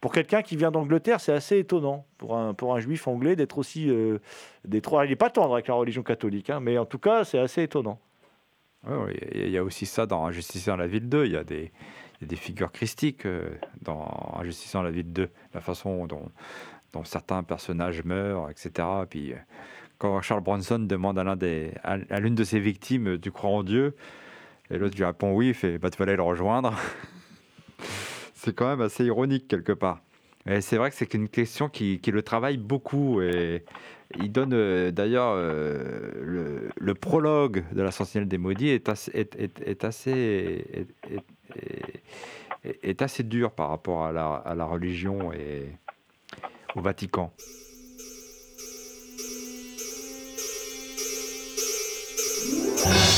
[0.00, 3.58] pour quelqu'un qui vient d'Angleterre, c'est assez étonnant pour un, pour un juif anglais d'être
[3.58, 3.90] aussi...
[3.90, 4.18] Euh,
[4.64, 7.62] il n'est pas tendre avec la religion catholique, hein, mais en tout cas, c'est assez
[7.64, 7.98] étonnant.
[9.34, 11.26] Il y a- aussi ça dans Injustice dans la ville 2.
[11.26, 11.70] Il y a des,
[12.22, 13.50] des figures christiques euh,
[13.82, 15.28] dans Injustice dans la ville 2.
[15.52, 16.30] La façon dont,
[16.94, 18.88] dont certains personnages meurent, etc.
[19.10, 19.36] Puis euh,
[20.00, 23.94] quand Charles Bronson demande à l'une de ses victimes, tu crois en Dieu
[24.70, 26.74] Et l'autre lui répond oui, il fait bah tu vas aller le rejoindre.
[28.34, 30.00] c'est quand même assez ironique quelque part.
[30.46, 33.62] Et c'est vrai que c'est une question qui, le travaille beaucoup et
[34.18, 39.84] il donne euh, d'ailleurs euh, le, prologue de la Sentinelle des Maudits est assez, est,
[39.84, 40.64] assez,
[42.82, 45.68] est, assez dur par rapport à la religion et
[46.74, 47.34] au Vatican.
[52.52, 53.09] Yeah.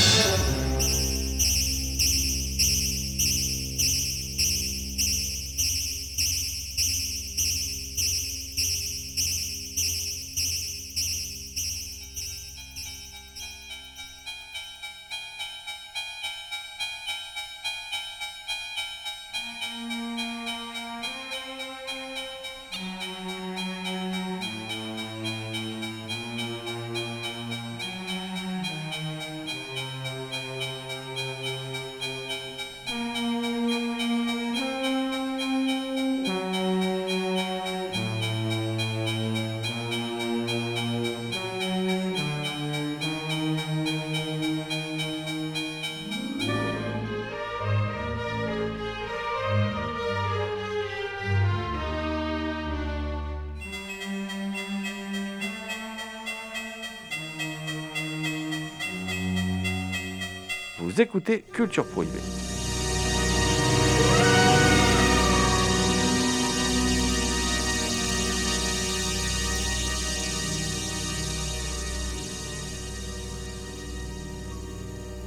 [61.03, 62.13] Écoutez Culture Prohibée.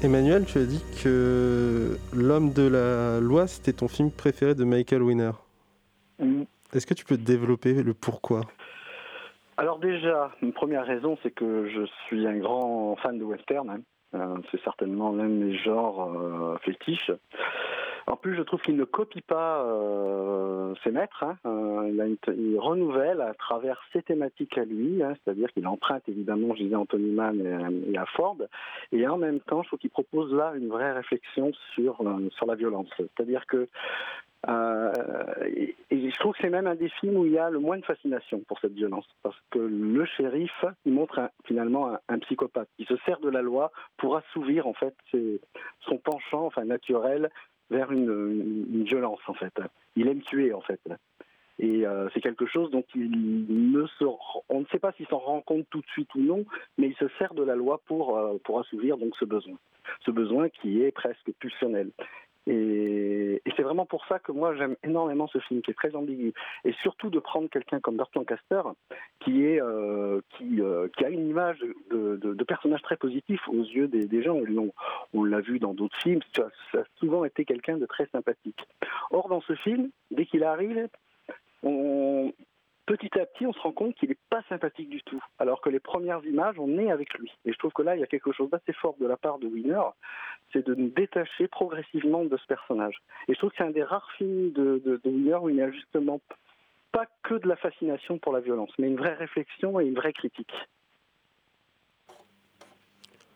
[0.02, 5.02] Emmanuel, tu as dit que L'homme de la loi, c'était ton film préféré de Michael
[5.02, 5.32] Winner.
[6.18, 6.44] Mm.
[6.72, 8.40] Est-ce que tu peux développer le pourquoi?
[9.58, 13.68] Alors déjà, une première raison, c'est que je suis un grand fan de western.
[13.68, 13.80] hein.
[14.16, 17.10] Euh, c'est certainement l'un de mes genres euh, fétiches.
[18.08, 21.24] En plus, je trouve qu'il ne copie pas euh, ses maîtres.
[21.24, 21.36] hein.
[21.44, 26.62] Euh, il, renouvelle à travers ses thématiques à lui, hein, c'est-à-dire qu'il emprunte évidemment, je
[26.62, 28.36] disais, Anthony Mann et, et à Ford.
[28.92, 32.46] Et en même temps, je trouve qu'il propose là une vraie réflexion sur, euh, sur
[32.46, 32.88] la violence.
[32.96, 33.66] C'est-à-dire que
[34.48, 34.92] euh,
[35.46, 37.78] et, je trouve que c'est même un des films où il y a le moins
[37.78, 42.68] de fascination pour cette violence, parce que le shérif, il montre finalement un, psychopathe.
[42.78, 44.94] Il se sert de la loi pour assouvir en fait
[45.80, 47.30] son penchant, enfin naturel,
[47.70, 49.52] vers une, violence en fait.
[49.96, 50.80] Il aime tuer en fait.
[51.58, 54.04] Et euh, c'est quelque chose dont il ne se,
[54.48, 56.44] on ne sait pas s'il s'en rend compte tout de suite ou non,
[56.76, 59.56] mais il se sert de la loi pour euh, pour assouvir donc ce besoin,
[60.04, 61.90] ce besoin qui est presque pulsionnel.
[62.46, 66.34] Et, c'est vraiment pour ça que moi j'aime énormément ce film qui est très ambigu.
[66.64, 68.62] Et surtout de prendre quelqu'un comme Burt Lancaster
[69.28, 71.58] euh, euh, qui a une image
[71.90, 74.36] de, personnage très positif aux yeux des, gens.
[74.36, 74.72] On,
[75.14, 78.60] on l'a vu dans d'autres films, ça, ça a souvent été quelqu'un de très sympathique.
[79.10, 80.88] Or dans ce film, dès qu'il arrive,
[81.62, 82.32] on,
[82.86, 85.22] petit à petit on se rend compte qu'il n'est pas sympathique du tout.
[85.38, 87.30] Alors que les premières images, on est avec lui.
[87.44, 89.38] Et je trouve que là, il y a quelque chose d'assez fort de la part
[89.38, 89.80] de Winner
[90.52, 92.94] c'est de nous détacher progressivement de ce personnage.
[93.26, 95.56] Et je trouve que c'est un des rares films de, de, de Wiener où il
[95.56, 96.20] n'y a justement
[96.92, 100.12] pas que de la fascination pour la violence, mais une vraie réflexion et une vraie
[100.12, 100.52] critique.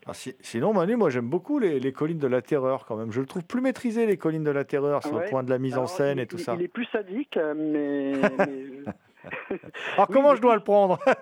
[0.07, 3.13] Ah, si- sinon, Manu, moi j'aime beaucoup les, les collines de la terreur quand même.
[3.13, 5.25] Je le trouve plus maîtrisé, les collines de la terreur, sur Ouais.
[5.25, 6.55] le point de la mise en scène il- et tout il- ça.
[6.55, 8.13] Il est plus sadique, euh, mais,
[8.49, 8.93] mais-
[9.95, 11.13] Alors oui, comment je dois le prendre Ah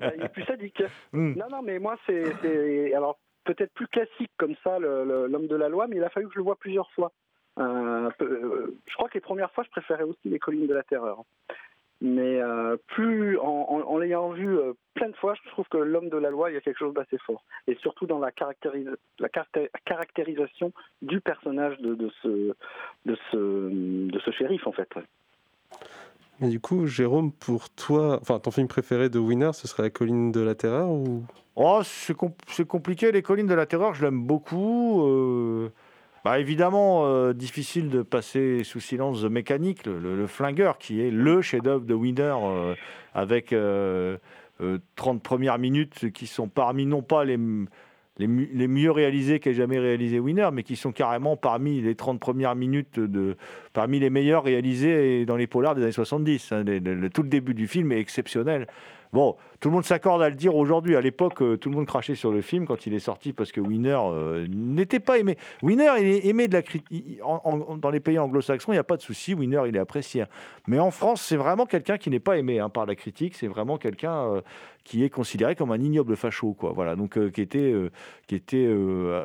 [0.00, 0.82] bah, il est plus sadique.
[1.12, 1.34] Hmm.
[1.36, 5.86] Non, non, mais moi, c'est alors peut-être plus classique comme ça, l'homme de la loi,
[5.86, 7.12] mais il a fallu que je le voie plusieurs fois.
[7.58, 10.82] Euh, euh, je crois que les premières fois, je préférais aussi les collines de la
[10.82, 11.22] terreur.
[12.00, 15.76] Mais euh, plus en, en- en l'ayant vu euh, plein de fois, je trouve que
[15.78, 17.44] l'homme de la loi, il y a quelque chose d'assez fort.
[17.68, 18.88] Et surtout dans la, caractéris-
[19.20, 20.72] la caracté- caractérisation
[21.02, 22.28] du personnage de, de ce,
[23.06, 23.36] de, ce,
[24.10, 24.88] de ce shérif, en fait.
[26.48, 30.30] Du coup, Jérôme, pour toi, enfin, ton film préféré de Winner, ce serait La colline
[30.32, 31.24] de la terreur ou?
[31.56, 33.12] Oh, c'est com- c'est compliqué.
[33.12, 35.02] Les collines de la terreur, je l'aime beaucoup.
[35.06, 35.70] euh,
[36.24, 41.42] bah, évidemment, euh, difficile de passer sous silence The Mécanique, le, flingueur, qui est le
[41.42, 42.74] chef-d'œuvre de Winner, euh,
[43.14, 44.16] avec euh,
[44.60, 47.38] euh, 30 premières minutes qui sont parmi non pas les,
[48.18, 52.54] les, mieux réalisés qu'ait jamais réalisé Winner, mais qui sont carrément parmi les 30 premières
[52.54, 53.36] minutes, de,
[53.72, 56.52] parmi les meilleurs réalisés dans les polars des années 70.
[56.52, 56.62] hein.
[56.64, 58.68] Le- tout le début du film est exceptionnel.
[59.12, 60.94] Bon, tout le monde s'accorde à le dire aujourd'hui.
[60.94, 63.50] À l'époque, euh, tout le monde crachait sur le film quand il est sorti parce
[63.50, 65.38] que Winner euh, n'était pas aimé.
[65.62, 67.18] Winner, il est aimé de la critique.
[67.78, 69.32] Dans les pays anglo-saxons, il n'y a pas de souci.
[69.32, 70.24] Winner, il est apprécié.
[70.66, 73.36] Mais en France, c'est vraiment quelqu'un qui n'est pas aimé hein, par la critique.
[73.36, 74.40] C'est vraiment quelqu'un euh,
[74.84, 76.72] qui est considéré comme un ignoble facho, quoi.
[76.74, 76.94] Voilà.
[76.94, 77.74] Donc, qui était,
[78.26, 78.68] qui était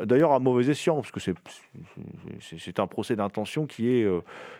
[0.06, 4.08] d'ailleurs à mauvais escient, parce que c'est, un procès d'intention qui est,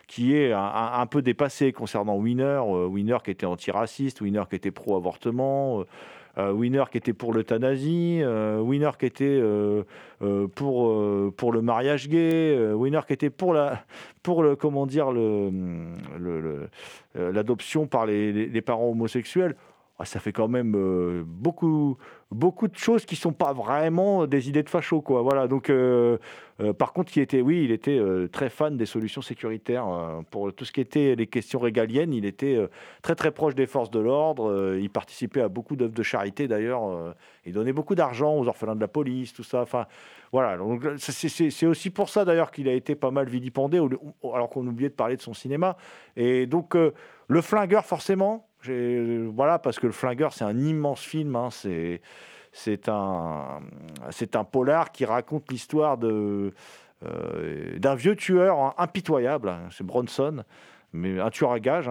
[0.08, 2.60] qui est un, un- peu dépassé concernant Winner.
[2.90, 5.69] Winner qui était antiraciste, Winner qui était pro-avortement.
[6.40, 9.84] Euh, Winner qui était pour l'euthanasie, Winner qui était euh,
[10.22, 13.84] euh, pour, le mariage gay, Winner qui était pour la
[14.28, 15.12] le comment dire
[17.16, 19.56] l'adoption par les parents homosexuels.
[20.02, 21.98] Ah, ça fait quand même euh, beaucoup
[22.32, 25.22] beaucoup de choses qui sont pas vraiment des idées de facho quoi.
[25.24, 26.18] Voilà donc euh,
[26.62, 28.00] euh, par contre qui était oui il était
[28.32, 32.14] très fan des solutions sécuritaires euh, pour tout ce qui était les questions régaliennes.
[32.14, 32.58] Il était
[33.02, 34.78] très très proche des forces de l'ordre.
[34.80, 37.14] il participait à beaucoup d'œuvres de charité d'ailleurs.
[37.46, 39.62] il donnait beaucoup d'argent aux orphelins de la police, tout ça.
[39.64, 39.86] Enfin,
[40.32, 40.58] voilà.
[40.98, 43.82] C'est- aussi pour ça d'ailleurs qu'il a été pas mal vilipendé,
[44.24, 45.76] alors qu'on oubliait de parler de son cinéma.
[46.16, 48.49] Et donc le flingueur forcément.
[48.62, 51.36] J'ai- Voilà parce que le flingueur c'est un immense film.
[51.36, 52.02] hein, c'est
[52.52, 53.60] c'est un
[54.12, 56.52] c'est un polar qui raconte l'histoire de
[57.06, 59.50] euh, d'un vieux tueur hein, impitoyable.
[59.50, 60.44] hein, c'est Bronson,
[60.94, 61.90] mais un tueur à gages.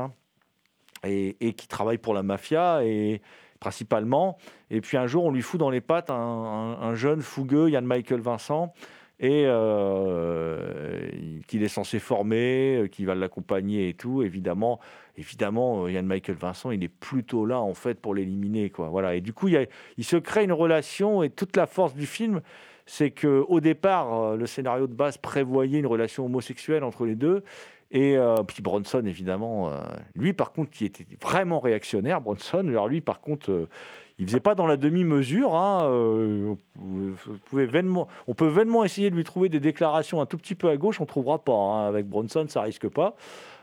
[1.05, 3.23] et, qui travaille pour la mafia et
[3.61, 4.37] principalement.
[4.71, 7.71] Et puis un jour, on lui fout dans les pattes un, un- un jeune fougueux,
[7.71, 8.73] Yann Michael Vincent,
[9.21, 14.23] et euh, il- qu'il est censé former, euh, qui va l'accompagner et tout.
[14.23, 14.81] Évidemment,
[15.19, 18.89] évidemment, euh, Yann Michael Vincent, il est plutôt là en fait pour l'éliminer, quoi.
[18.89, 19.15] Voilà.
[19.15, 22.41] Et du coup, il, se crée une relation et toute la force du film.
[22.87, 27.17] C'est que au départ, euh, le scénario de base prévoyait une relation homosexuelle entre les
[27.17, 27.43] deux,
[27.91, 29.81] et euh, puis Bronson, évidemment, euh,
[30.15, 33.69] lui, par contre, qui était vraiment réactionnaire, Bronson, alors lui, par contre, euh,
[34.19, 35.55] il faisait pas dans la demi-mesure.
[35.55, 36.55] hein, euh,
[37.47, 40.69] pouvez vainement, on peut vainement essayer de lui trouver des déclarations un tout petit peu
[40.69, 41.53] à gauche, on trouvera pas.
[41.55, 43.15] hein, avec Bronson, ça risque pas.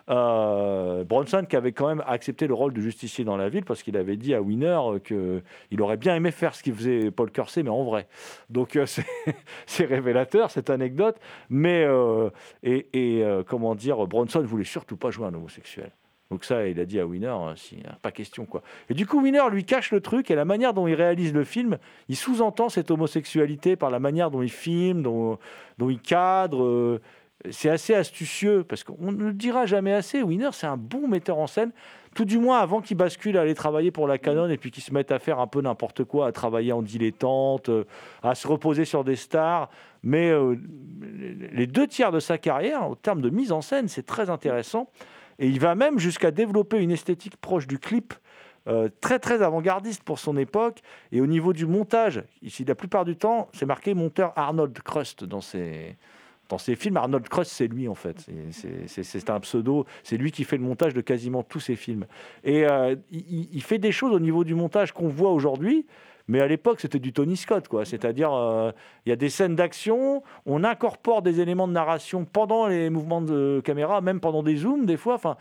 [0.07, 3.81] Euh, Bronson qui avait quand même accepté le rôle de justicier dans la ville parce
[3.81, 7.63] qu'il avait dit à Winner qu'il aurait bien aimé faire ce qu'il faisait Paul Kersey,
[7.63, 8.07] mais en vrai.
[8.49, 8.85] Donc euh,
[9.65, 11.17] c'est révélateur cette anecdote.
[11.49, 12.29] Mais euh,
[12.63, 15.91] et, comment dire, Bronson voulait surtout pas jouer un homosexuel.
[16.31, 18.63] Donc ça, il a dit à Winner, hein, si, hein, pas question quoi.
[18.89, 21.43] Et du coup, Winner lui cache le truc et la manière dont il réalise le
[21.43, 21.77] film,
[22.09, 25.37] il sous-entend cette homosexualité par la manière dont il filme, dont,
[25.79, 26.99] il cadre.
[27.51, 30.23] C'est assez astucieux parce qu'on ne le dira jamais assez.
[30.23, 31.71] Winner, c'est un bon metteur en scène,
[32.15, 34.83] tout du moins avant qu'il bascule à aller travailler pour la Canon et puis qu'il
[34.83, 37.83] se mette à faire un peu n'importe quoi, à travailler en dilettante, euh,
[38.23, 39.69] à se reposer sur des stars.
[40.01, 40.55] Mais euh,
[41.51, 44.89] les deux tiers de sa carrière, en termes de mise en scène, c'est très intéressant.
[45.37, 48.13] Et il va même jusqu'à développer une esthétique proche du clip.
[48.67, 50.79] euh, très très avant-gardiste pour son époque
[51.11, 55.23] et au niveau du montage ici la plupart du temps c'est marqué monteur Arnold Crust
[55.23, 55.97] dans ses,
[56.49, 58.25] dans ses films, Arnold Crust, c'est lui en fait.
[58.51, 59.85] C'est- un pseudo.
[60.03, 62.05] C'est lui qui fait le montage de quasiment tous ses films.
[62.43, 65.85] Et euh, il, il fait des choses au niveau du montage qu'on voit aujourd'hui.
[66.27, 67.85] Mais à l'époque, c'était du Tony Scott, quoi.
[67.85, 68.71] C'est-à-dire, euh,
[69.05, 73.21] il y a des scènes d'action, on incorpore des éléments de narration pendant les mouvements
[73.21, 75.13] de caméra, même pendant des zooms, des fois.
[75.15, 75.37] Enfin,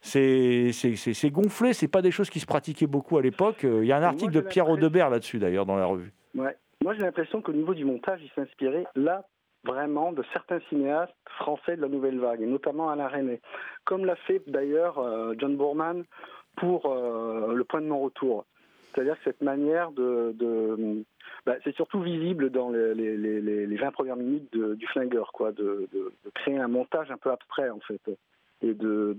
[0.00, 0.70] c'est
[1.30, 3.64] gonflé, c'est pas des choses qui se pratiquaient beaucoup à l'époque.
[3.64, 6.12] Euh, Il y a un Moi, article de Pierre Audebert là-dessus, d'ailleurs, dans la revue.
[6.34, 6.56] Ouais.
[6.82, 9.26] Moi, j'ai l'impression qu'au niveau du montage, il s'inspirait là
[9.66, 13.40] vraiment de certains cinéastes français de la nouvelle vague, et notamment Alain René,
[13.84, 16.04] comme l'a fait d'ailleurs euh, John Boorman
[16.56, 18.44] pour euh, Le Point de non-retour.
[18.94, 20.34] C'est-à-dire que cette manière de...
[21.44, 25.32] bah, c'est surtout visible dans les, les, les, les- les 20 premières minutes du flingueur,
[25.32, 28.00] quoi, de- de créer un montage un peu abstrait, en fait,
[28.62, 29.14] et de...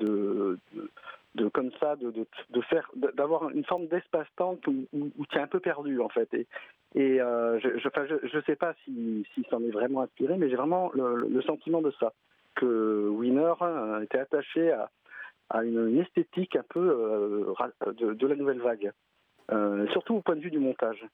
[1.38, 5.48] de, comme ça, de, de, de faire, d'avoir une forme d'espace-temps où, tu es un
[5.48, 6.30] peu perdu en fait.
[6.34, 11.42] Et, euh, je, je, sais pas si, s'en est vraiment inspiré, mais j'ai vraiment le,
[11.44, 12.14] sentiment de ça,
[12.56, 14.90] que Winner hein, était attaché à,
[15.50, 18.92] à une, esthétique un peu euh, de, la nouvelle vague,
[19.52, 21.06] Euh, surtout au point de vue du montage.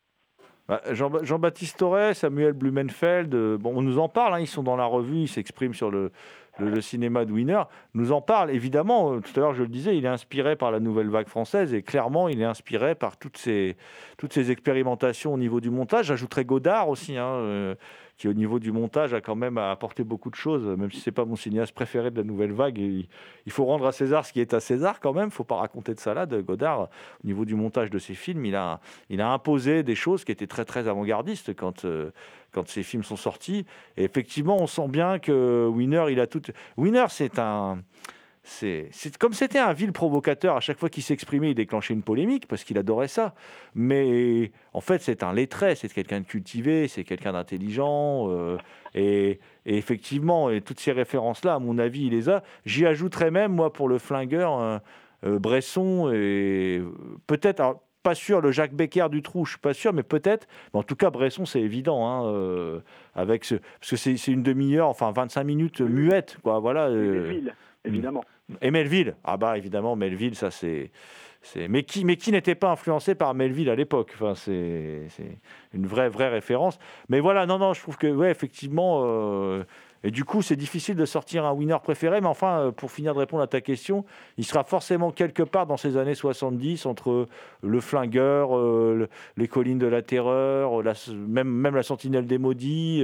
[0.68, 4.64] Bah, Jean- Jean-Baptiste Torres, Samuel Blumenfeld, euh, bon, on nous en parle, hein, ils sont
[4.64, 6.12] dans la revue, ils s'expriment sur le,
[6.60, 8.52] le- cinéma de Wiener, nous en parlent.
[8.52, 11.28] Évidemment, euh, tout à l'heure je le disais, il est inspiré par la nouvelle vague
[11.28, 13.76] française et clairement il est inspiré par toutes ces,
[14.18, 16.08] toutes ces expérimentations au niveau du montage.
[16.08, 17.76] J'ajouterais Godard aussi, hein, euh,
[18.18, 21.12] qui au niveau du montage a quand même apporté beaucoup de choses, même si c'est
[21.12, 22.78] pas mon cinéaste préféré de la nouvelle vague.
[22.78, 23.08] Il
[23.52, 26.00] faut rendre à César ce qui est à César quand même, faut pas raconter de
[26.00, 26.34] salade.
[26.44, 26.90] Godard,
[27.24, 30.32] au niveau du montage de ses films, il a, il a imposé des choses qui
[30.32, 32.12] étaient très très avant-gardistes quand, euh,
[32.52, 33.66] quand ces films sont sortis.
[33.98, 36.42] Et effectivement, on sent bien que Winner, il a tout.
[36.78, 37.80] Winner, c'est un.
[38.46, 38.90] C'est
[39.20, 42.64] comme c'était un vil provocateur, à chaque fois qu'il s'exprimait, il déclenchait une polémique parce
[42.66, 43.34] qu'il adorait ça.
[43.74, 48.30] Mais en fait, c'est un lettré, c'est quelqu'un de cultivé, c'est quelqu'un d'intelligent.
[48.30, 48.58] euh,
[48.96, 52.44] et, et effectivement, et toutes ces références-là, à mon avis, il les a.
[52.66, 54.78] J'y ajouterais même, moi, pour le flingueur, euh,
[55.26, 56.92] euh, Bresson et euh,
[57.28, 57.80] peut-être.
[58.04, 60.46] pas sûr, le Jacques Becker du trou, je suis pas sûr, mais peut-être.
[60.74, 62.82] En tout cas, Bresson, c'est évident, hein, euh,
[63.16, 66.60] avec ce, parce que c'est c'est une demi-heure, enfin 25 minutes muette, quoi.
[66.60, 66.90] Voilà.
[66.90, 67.42] Et euh,
[67.86, 68.26] évidemment.
[68.62, 70.92] Et Melville, ah bah évidemment, Melville, ça c'est.
[71.56, 74.12] Mais qui, n'était pas influencé par Melville à l'époque?
[74.16, 75.10] Enfin, C'est
[75.74, 76.80] une vraie, vraie référence.
[77.10, 79.02] Mais voilà, non, non, je trouve que, ouais, effectivement.
[79.04, 79.64] euh,
[80.06, 82.22] Et du coup, c'est difficile de sortir un winner préféré.
[82.22, 84.06] Mais enfin, euh, pour finir de répondre à ta question,
[84.38, 87.28] il sera forcément quelque part dans ces années 70, entre
[87.62, 90.82] Le Flingueur, euh, le- Les Collines de la Terreur,
[91.14, 93.04] même, même La Sentinelle des Maudits.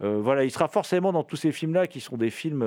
[0.00, 2.62] voilà, il sera forcément dans tous ces films-là qui sont des films.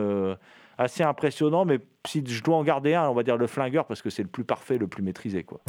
[0.78, 4.02] Assez impressionnant, mais si je dois en garder un, on va dire le flingueur, parce
[4.02, 5.44] que c'est le plus parfait, le plus maîtrisé.
[5.44, 5.62] Quoi.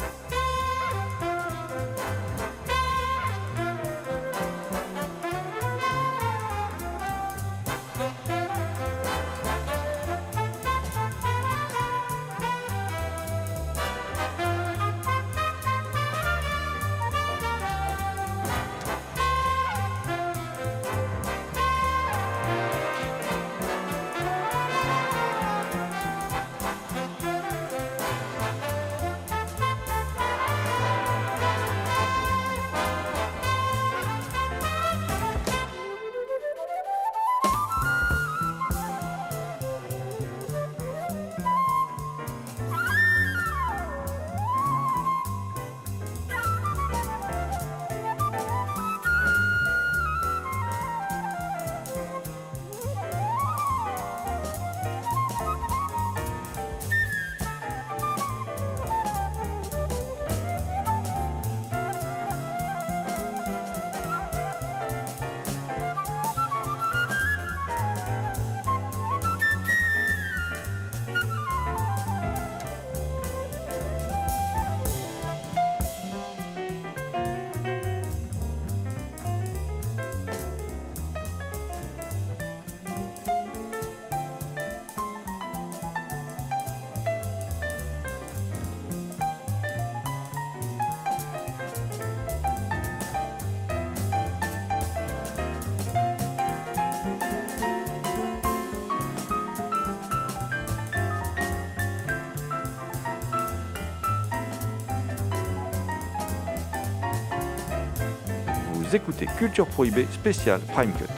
[108.95, 111.14] Écoutez Culture Prohibée spécial Prime Cut.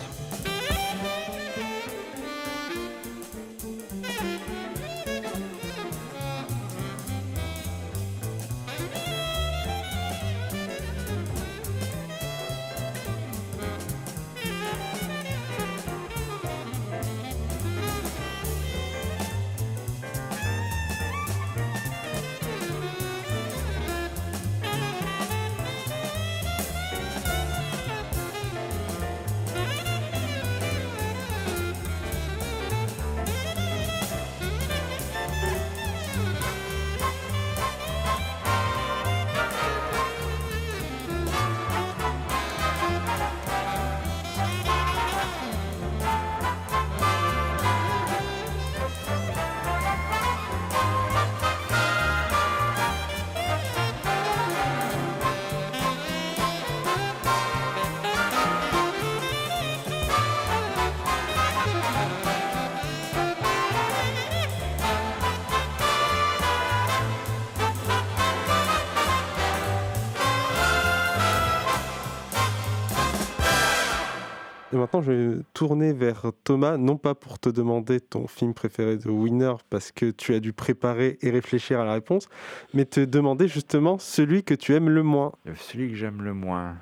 [74.78, 78.54] Et maintenant, je vais me tourner vers Thomas, non pas pour te demander ton film
[78.54, 82.30] préféré de Winner, parce que tu as dû préparer et réfléchir à la réponse,
[82.76, 85.32] mais te demander justement celui que tu aimes le moins.
[85.48, 86.78] Euh, Celui que j'aime le moins.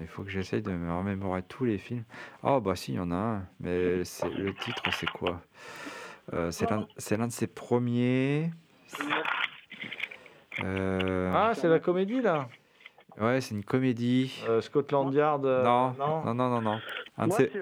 [0.00, 2.04] Il faut que j'essaye de me remémorer tous les films.
[2.44, 3.42] Oh, bah si, il y en a un.
[3.58, 5.40] Mais le titre, c'est quoi?
[6.34, 8.52] Euh, C'est l'un c'est l'un de ses premiers.
[10.62, 12.48] Euh, Ah, c'est la comédie là
[13.20, 14.42] Ouais, c'est une comédie.
[14.48, 16.78] Euh, Scotland Yard euh, non, non non, non, non, non.
[17.16, 17.60] Un Moi, ses- c'est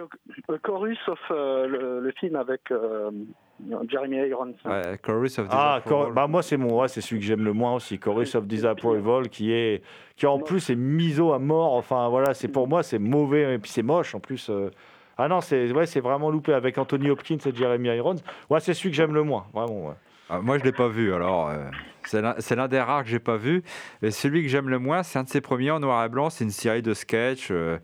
[0.48, 3.10] le chorus of euh, le, le film avec euh,
[3.88, 4.54] Jeremy Irons.
[4.64, 5.80] Ouais, Chorus of Ah.
[5.86, 8.46] Cor- bah moi c'est mon, ouais, c'est celui que j'aime le moins aussi, Chorus of
[8.46, 9.82] Disapproval, qui est,
[10.16, 11.74] qui en plus est miso à mort.
[11.74, 14.48] Enfin voilà, c'est pour moi c'est mauvais et puis c'est moche en plus.
[14.48, 14.70] euh.
[15.18, 18.16] Ah non, c'est ouais, c'est vraiment loupé avec Anthony Hopkins et Jeremy Irons.
[18.48, 19.88] Ouais, c'est celui que j'aime le moins, vraiment.
[19.88, 19.94] Ouais.
[20.30, 21.68] Ah, moi, je ne l'ai pas vu, alors euh,
[22.04, 23.62] c'est l'un des rares que j'ai pas vu.
[24.02, 26.30] Et celui que j'aime le moins, c'est un de ses premiers en noir et blanc.
[26.30, 27.50] C'est une série de sketchs.
[27.50, 27.78] euh,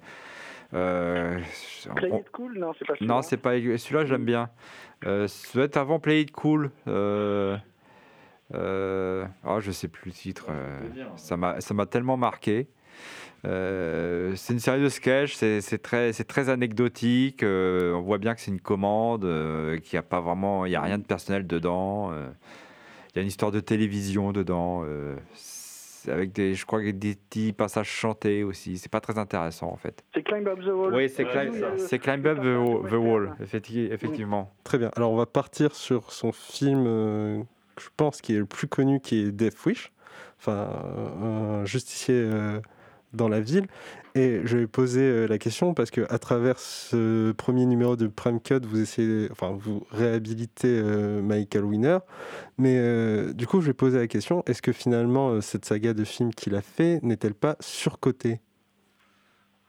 [0.75, 1.39] euh,
[1.97, 3.23] Play on- It Cool, non, c'est pas non, celui-là.
[3.23, 4.51] c'est pas celui-là, je l'aime bien.
[5.07, 6.71] Euh, ça doit être avant Play It Cool.
[6.89, 7.57] Euh,
[8.55, 10.47] euh, ah, je sais plus le titre.
[10.51, 10.79] euh,
[11.17, 12.69] ça m'a ça m'a tellement marqué.
[13.45, 17.43] Euh, c'est une série de sketchs, c'est très, c'est très anecdotique.
[17.43, 20.73] euh, on voit bien que c'est une commande, euh, qu'il n'y a pas vraiment, il
[20.73, 22.11] y a rien de personnel dedans.
[22.13, 22.29] euh,
[23.15, 25.17] il y a une histoire de télévision dedans, euh,
[26.09, 28.77] avec des, je crois, des petits passages chantés aussi.
[28.79, 30.05] C'est pas très intéressant en fait.
[30.15, 30.95] C'est Climb Up the Wall.
[30.95, 34.53] Oui, c'est Climb, Up the, Wall, effectivement.
[34.65, 34.91] Très bien.
[34.97, 37.43] Alors, on va partir sur son film, euh,
[37.81, 39.93] je pense, qui est le plus connu, qui est Death Wish.
[40.39, 40.69] Enfin,
[41.23, 42.61] euh, un justicier euh,
[43.13, 43.67] dans la ville.
[44.15, 48.07] Et je vais poser euh, la question parce que à travers ce premier numéro de
[48.07, 51.99] Prime Cut, vous essayez, enfin, vous réhabilitez euh, Michael Winner.
[52.57, 56.05] Mais euh, du coup, je vais poser la question est-ce que finalement, cette saga de
[56.05, 58.41] films qu'il a fait n'est-elle pas surcotée?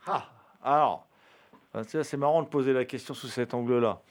[0.07, 0.29] Ah,
[0.63, 1.07] alors,
[1.85, 4.01] c'est marrant de poser la question sous cet angle-là.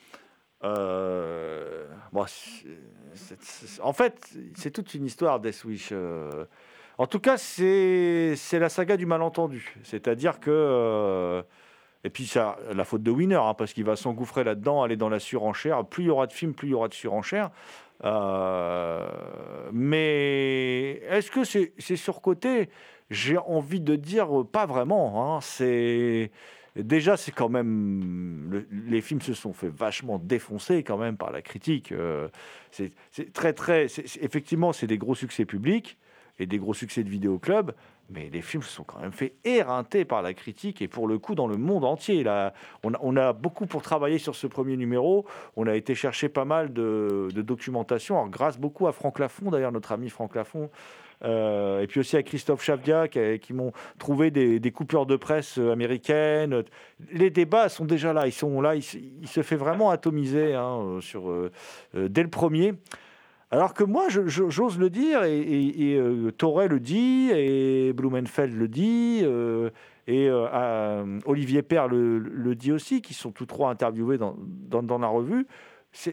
[0.65, 1.87] Euh,
[3.83, 5.93] en fait, c'est toute une histoire, Death Wish.
[6.99, 9.75] En tout cas, c'est la saga du malentendu.
[9.85, 10.51] C'est-à-dire que.
[10.51, 11.43] euh,
[12.05, 15.09] et puis, ça, la faute de Winner, hein, parce qu'il va s'engouffrer là-dedans, aller dans
[15.09, 15.85] la surenchère.
[15.85, 17.51] Plus il y aura de films, plus il y aura de surenchère.
[18.05, 19.07] Euh,
[19.73, 22.69] mais est-ce que c'est surcoté?
[23.11, 25.37] J'ai envie de dire pas vraiment.
[25.37, 25.41] hein.
[25.41, 26.31] C'est
[26.77, 31.33] déjà c'est quand même le- les films se sont fait vachement défoncer quand même par
[31.33, 31.91] la critique.
[31.93, 32.29] Euh,
[32.71, 32.93] c'est
[33.33, 33.87] très très
[34.21, 35.99] effectivement c'est des gros succès publics
[36.39, 37.73] et des gros succès de vidéoclub.
[38.11, 41.19] Mais les films se sont quand même fait éreinter par la critique et pour le
[41.19, 42.25] coup dans le monde entier.
[42.25, 45.27] Là, on, a, beaucoup pour travailler sur ce premier numéro.
[45.57, 48.17] On a été chercher pas mal de, documentation.
[48.17, 50.71] Alors, grâce beaucoup à Franck Lafont, d'ailleurs, notre ami Franck Lafont,
[51.25, 55.59] euh, et puis aussi à Christophe Chavdia, qui, m'ont trouvé des, des coupures de presse
[55.59, 56.63] euh, américaines.
[57.13, 58.27] Les débats sont déjà là.
[58.27, 58.75] Ils sont là.
[58.75, 61.51] Il, se- fait vraiment atomiser hein, sur, euh,
[61.95, 62.75] dès le premier.
[63.51, 66.31] Alors que moi, j'ose le dire, et, et, euh,
[66.69, 69.71] le dit, et Blumenfeld le dit, euh,
[70.07, 74.99] et euh, Olivier Père le, dit aussi, qui sont tous trois interviewés dans, dans, dans
[74.99, 75.47] la revue.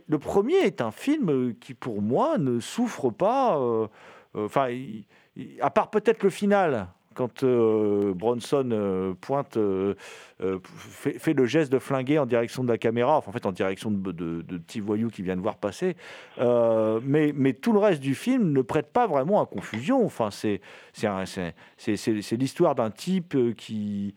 [0.08, 3.60] Le premier est un film qui, pour moi, ne souffre pas.
[4.34, 4.70] Enfin,
[5.60, 9.96] à part peut-être le final, quand euh, Bronson euh, pointe, euh,
[10.40, 14.12] fait, le geste de flinguer en direction de la caméra, en fait en direction de,
[14.12, 15.96] de, de petits voyous qui viennent voir passer.
[16.38, 20.06] Mais, mais tout le reste du film ne prête pas vraiment à confusion.
[20.06, 20.62] Enfin, c'est
[22.32, 24.14] l'histoire d'un type qui,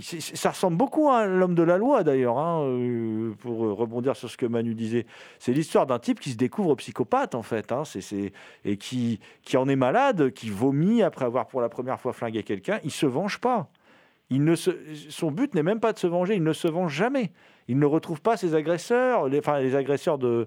[0.00, 4.36] ça ressemble beaucoup à l'homme de la loi d'ailleurs, hein, euh, pour rebondir sur ce
[4.36, 5.06] que Manu disait.
[5.38, 7.82] C'est l'histoire d'un type qui se découvre psychopathe en fait, hein,
[8.64, 9.20] et qui,
[9.54, 12.80] en est malade, qui vomit après avoir pour la première fois flingué quelqu'un.
[12.84, 13.68] Il se venge pas.
[14.28, 14.70] Il ne se,
[15.08, 16.34] son but n'est même pas de se venger.
[16.34, 17.30] Il ne se venge jamais.
[17.68, 20.46] Il ne retrouve pas ses agresseurs, les, enfin, les agresseurs de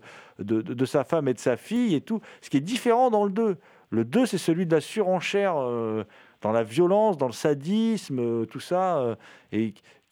[0.86, 2.20] sa femme et de sa fille et tout.
[2.42, 3.58] Ce qui est différent dans le 2.
[3.92, 6.04] Le 2, c'est celui de la surenchère euh,
[6.42, 9.00] dans la violence, dans le sadisme, euh, tout ça.
[9.00, 9.16] euh,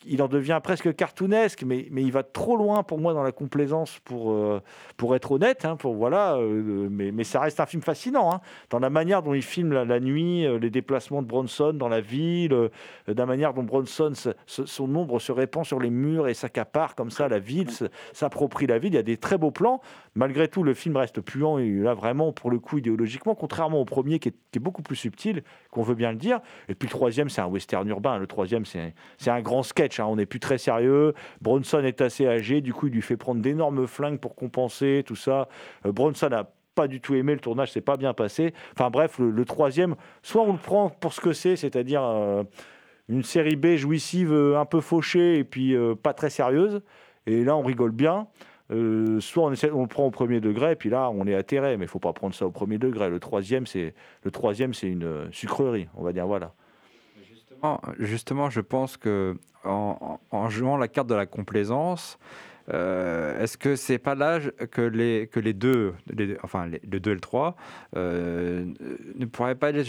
[0.08, 3.32] il en devient presque cartoonesque, mais, mais il va trop loin pour moi dans la
[3.32, 4.62] complaisance, pour, euh,
[4.98, 5.66] pour être honnête.
[5.66, 8.34] hein, pour, voilà, euh, mais, mais ça reste un film fascinant.
[8.34, 11.88] hein, dans la manière dont il filme la, nuit, euh, les déplacements de Bronson dans
[11.88, 12.70] la ville, euh,
[13.08, 14.14] de la manière dont Bronson,
[14.46, 17.70] son ombre se répand sur les murs et s'accapare comme ça la ville,
[18.14, 18.94] s'approprie la ville.
[18.94, 19.82] Il y a des très beaux plans.
[20.16, 23.86] Malgré tout, le film reste puant et là vraiment, pour le coup, idéologiquement, contrairement au
[23.86, 26.40] premier qui est, qui est beaucoup plus subtil, qu'on veut bien le dire.
[26.70, 28.18] Et puis le troisième, c'est un western urbain.
[28.18, 28.94] Le troisième, c'est
[29.28, 29.97] un grand sketch.
[30.00, 30.06] Hein.
[30.08, 31.14] On n'est plus très sérieux.
[31.42, 32.62] Bronson est assez âgé.
[32.62, 35.48] Du coup, il lui fait prendre d'énormes flingues pour compenser tout ça.
[35.86, 38.54] Euh, Bronson a pas du tout aimé le tournage, c'est pas bien passé.
[38.74, 42.44] Enfin bref, le, troisième, soit on le prend pour ce que c'est, c'est-à-dire euh,
[43.10, 46.82] une série B jouissive euh, un peu fauchée et puis pas très sérieuse.
[47.26, 48.28] Et là, on rigole bien.
[48.70, 51.78] Soit on, essaie- on le prend au premier degré, puis là, on est atterré.
[51.78, 53.10] Mais il faut pas prendre ça au premier degré.
[53.10, 53.94] Le troisième, c'est
[54.24, 56.28] le troisième, c'est une sucrerie, on va dire.
[56.28, 56.54] Voilà.
[58.00, 62.18] Justement, je pense que en jouant la carte de la complaisance,
[62.74, 65.94] euh, est-ce que c'est pas l'âge que les, deux,
[66.44, 67.56] enfin les- le 2 et le 3,
[67.96, 68.66] euh,
[69.16, 69.84] ne pourraient pas être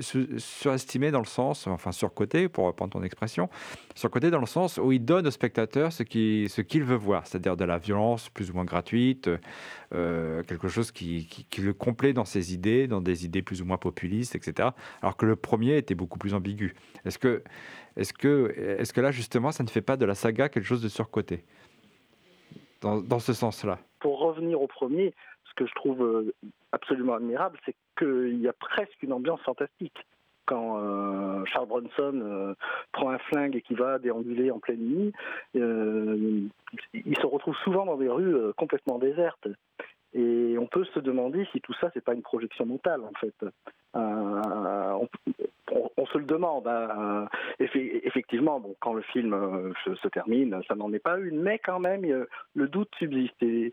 [0.00, 3.48] su- surestimés dans le sens, enfin surcotés, pour reprendre ton expression,
[3.94, 7.56] surcotés dans le sens où ils donnent au spectateur ce qu'il ce veut voir, c'est-à-dire
[7.56, 9.30] de la violence plus ou moins gratuite,
[9.94, 11.26] euh, quelque chose qui,
[11.62, 14.70] le complète dans ses idées, dans des idées plus ou moins populistes, etc.
[15.02, 16.74] Alors que le premier était beaucoup plus ambigu.
[17.06, 17.18] Est
[17.96, 18.12] est
[18.92, 21.44] que là, justement, ça ne fait pas de la saga quelque chose de surcoté?
[22.80, 25.14] Dans, ce sens-là Pour revenir au premier,
[25.44, 26.34] ce que je trouve euh,
[26.72, 29.96] absolument admirable, c'est qu'il y a presque une ambiance fantastique.
[30.46, 32.54] Quand euh, Charles Bronson euh,
[32.92, 35.12] prend un flingue et qui va déambuler en pleine nuit,
[35.54, 39.48] il se retrouve souvent dans des rues complètement désertes.
[40.14, 43.34] Et on peut se demander si tout ça, c'est pas une projection mentale, en fait.
[45.72, 46.66] On- se le demande.
[46.66, 47.28] hein.
[47.60, 51.80] Effe- effectivement, quand le film euh, se, termine, ça n'en est pas une, mais quand
[51.80, 53.42] même, le doute subsiste.
[53.42, 53.72] Et,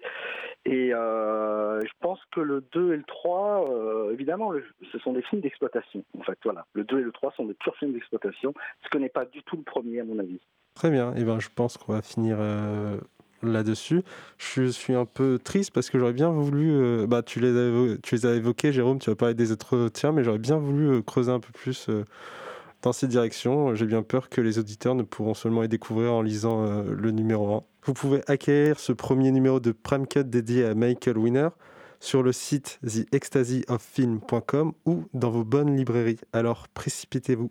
[0.94, 4.52] euh, je pense que le 2 et le 3, euh, évidemment,
[4.92, 6.04] ce sont des films d'exploitation.
[6.20, 6.66] En fait, voilà.
[6.74, 9.42] Le 2 et le 3 sont des purs films d'exploitation, ce que n'est pas du
[9.44, 10.40] tout le premier, à mon avis.
[10.74, 11.16] Très bien.
[11.16, 12.98] Et ben, je pense qu'on va finir euh,
[13.52, 14.04] là-dessus.
[14.38, 16.72] Je suis un peu triste parce que j'aurais bien voulu.
[16.72, 19.00] euh, bah, tu les, as, tu évoqués, Jérôme.
[19.00, 22.04] Tu vas parler des entretiens, mais j'aurais bien voulu euh, creuser un peu plus euh,
[22.82, 23.76] dans ces directions.
[23.76, 27.56] J'ai bien peur que les auditeurs ne pourront seulement les découvrir en lisant le numéro
[27.56, 27.64] 1.
[27.86, 31.50] Vous pouvez acquérir ce premier numéro de Prime Cut dédié à Michael Winner
[32.00, 36.20] sur le site theextasyoffilm.com ou dans vos bonnes librairies.
[36.34, 37.50] Alors précipitez-vous.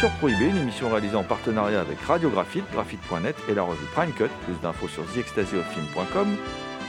[0.00, 4.12] Culture Prohibée, une émission réalisée en partenariat avec Radio Graphite, graphite.net et la revue Prime
[4.12, 4.30] Cut.
[4.46, 6.36] Plus d'infos sur theextasyoffilm.com.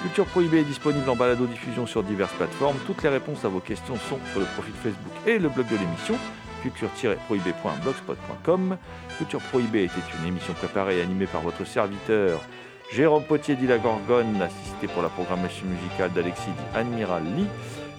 [0.01, 2.77] Culture Prohibée est disponible en balado-diffusion sur diverses plateformes.
[2.87, 5.75] Toutes les réponses à vos questions sont sur le profil Facebook et le blog de
[5.75, 6.15] l'émission,
[6.63, 8.77] culture-prohibée.blogspot.com.
[9.17, 12.39] Culture Prohibée était une émission préparée et animée par votre serviteur
[12.93, 17.47] Jérôme Potier dit la Gorgone, assisté pour la programmation musicale d'Alexis dit Admiral Lee.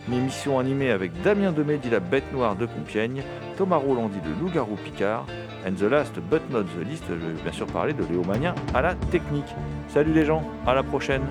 [0.08, 3.22] Une émission animée avec Damien Demey dit la Bête Noire de Compiègne,
[3.56, 5.26] Thomas Roland dit le Loup-Garou Picard,
[5.64, 8.54] and the last but not the least, je vais bien sûr parler de Léo Magnin
[8.74, 9.54] à la technique.
[9.88, 11.22] Salut les gens, à la prochaine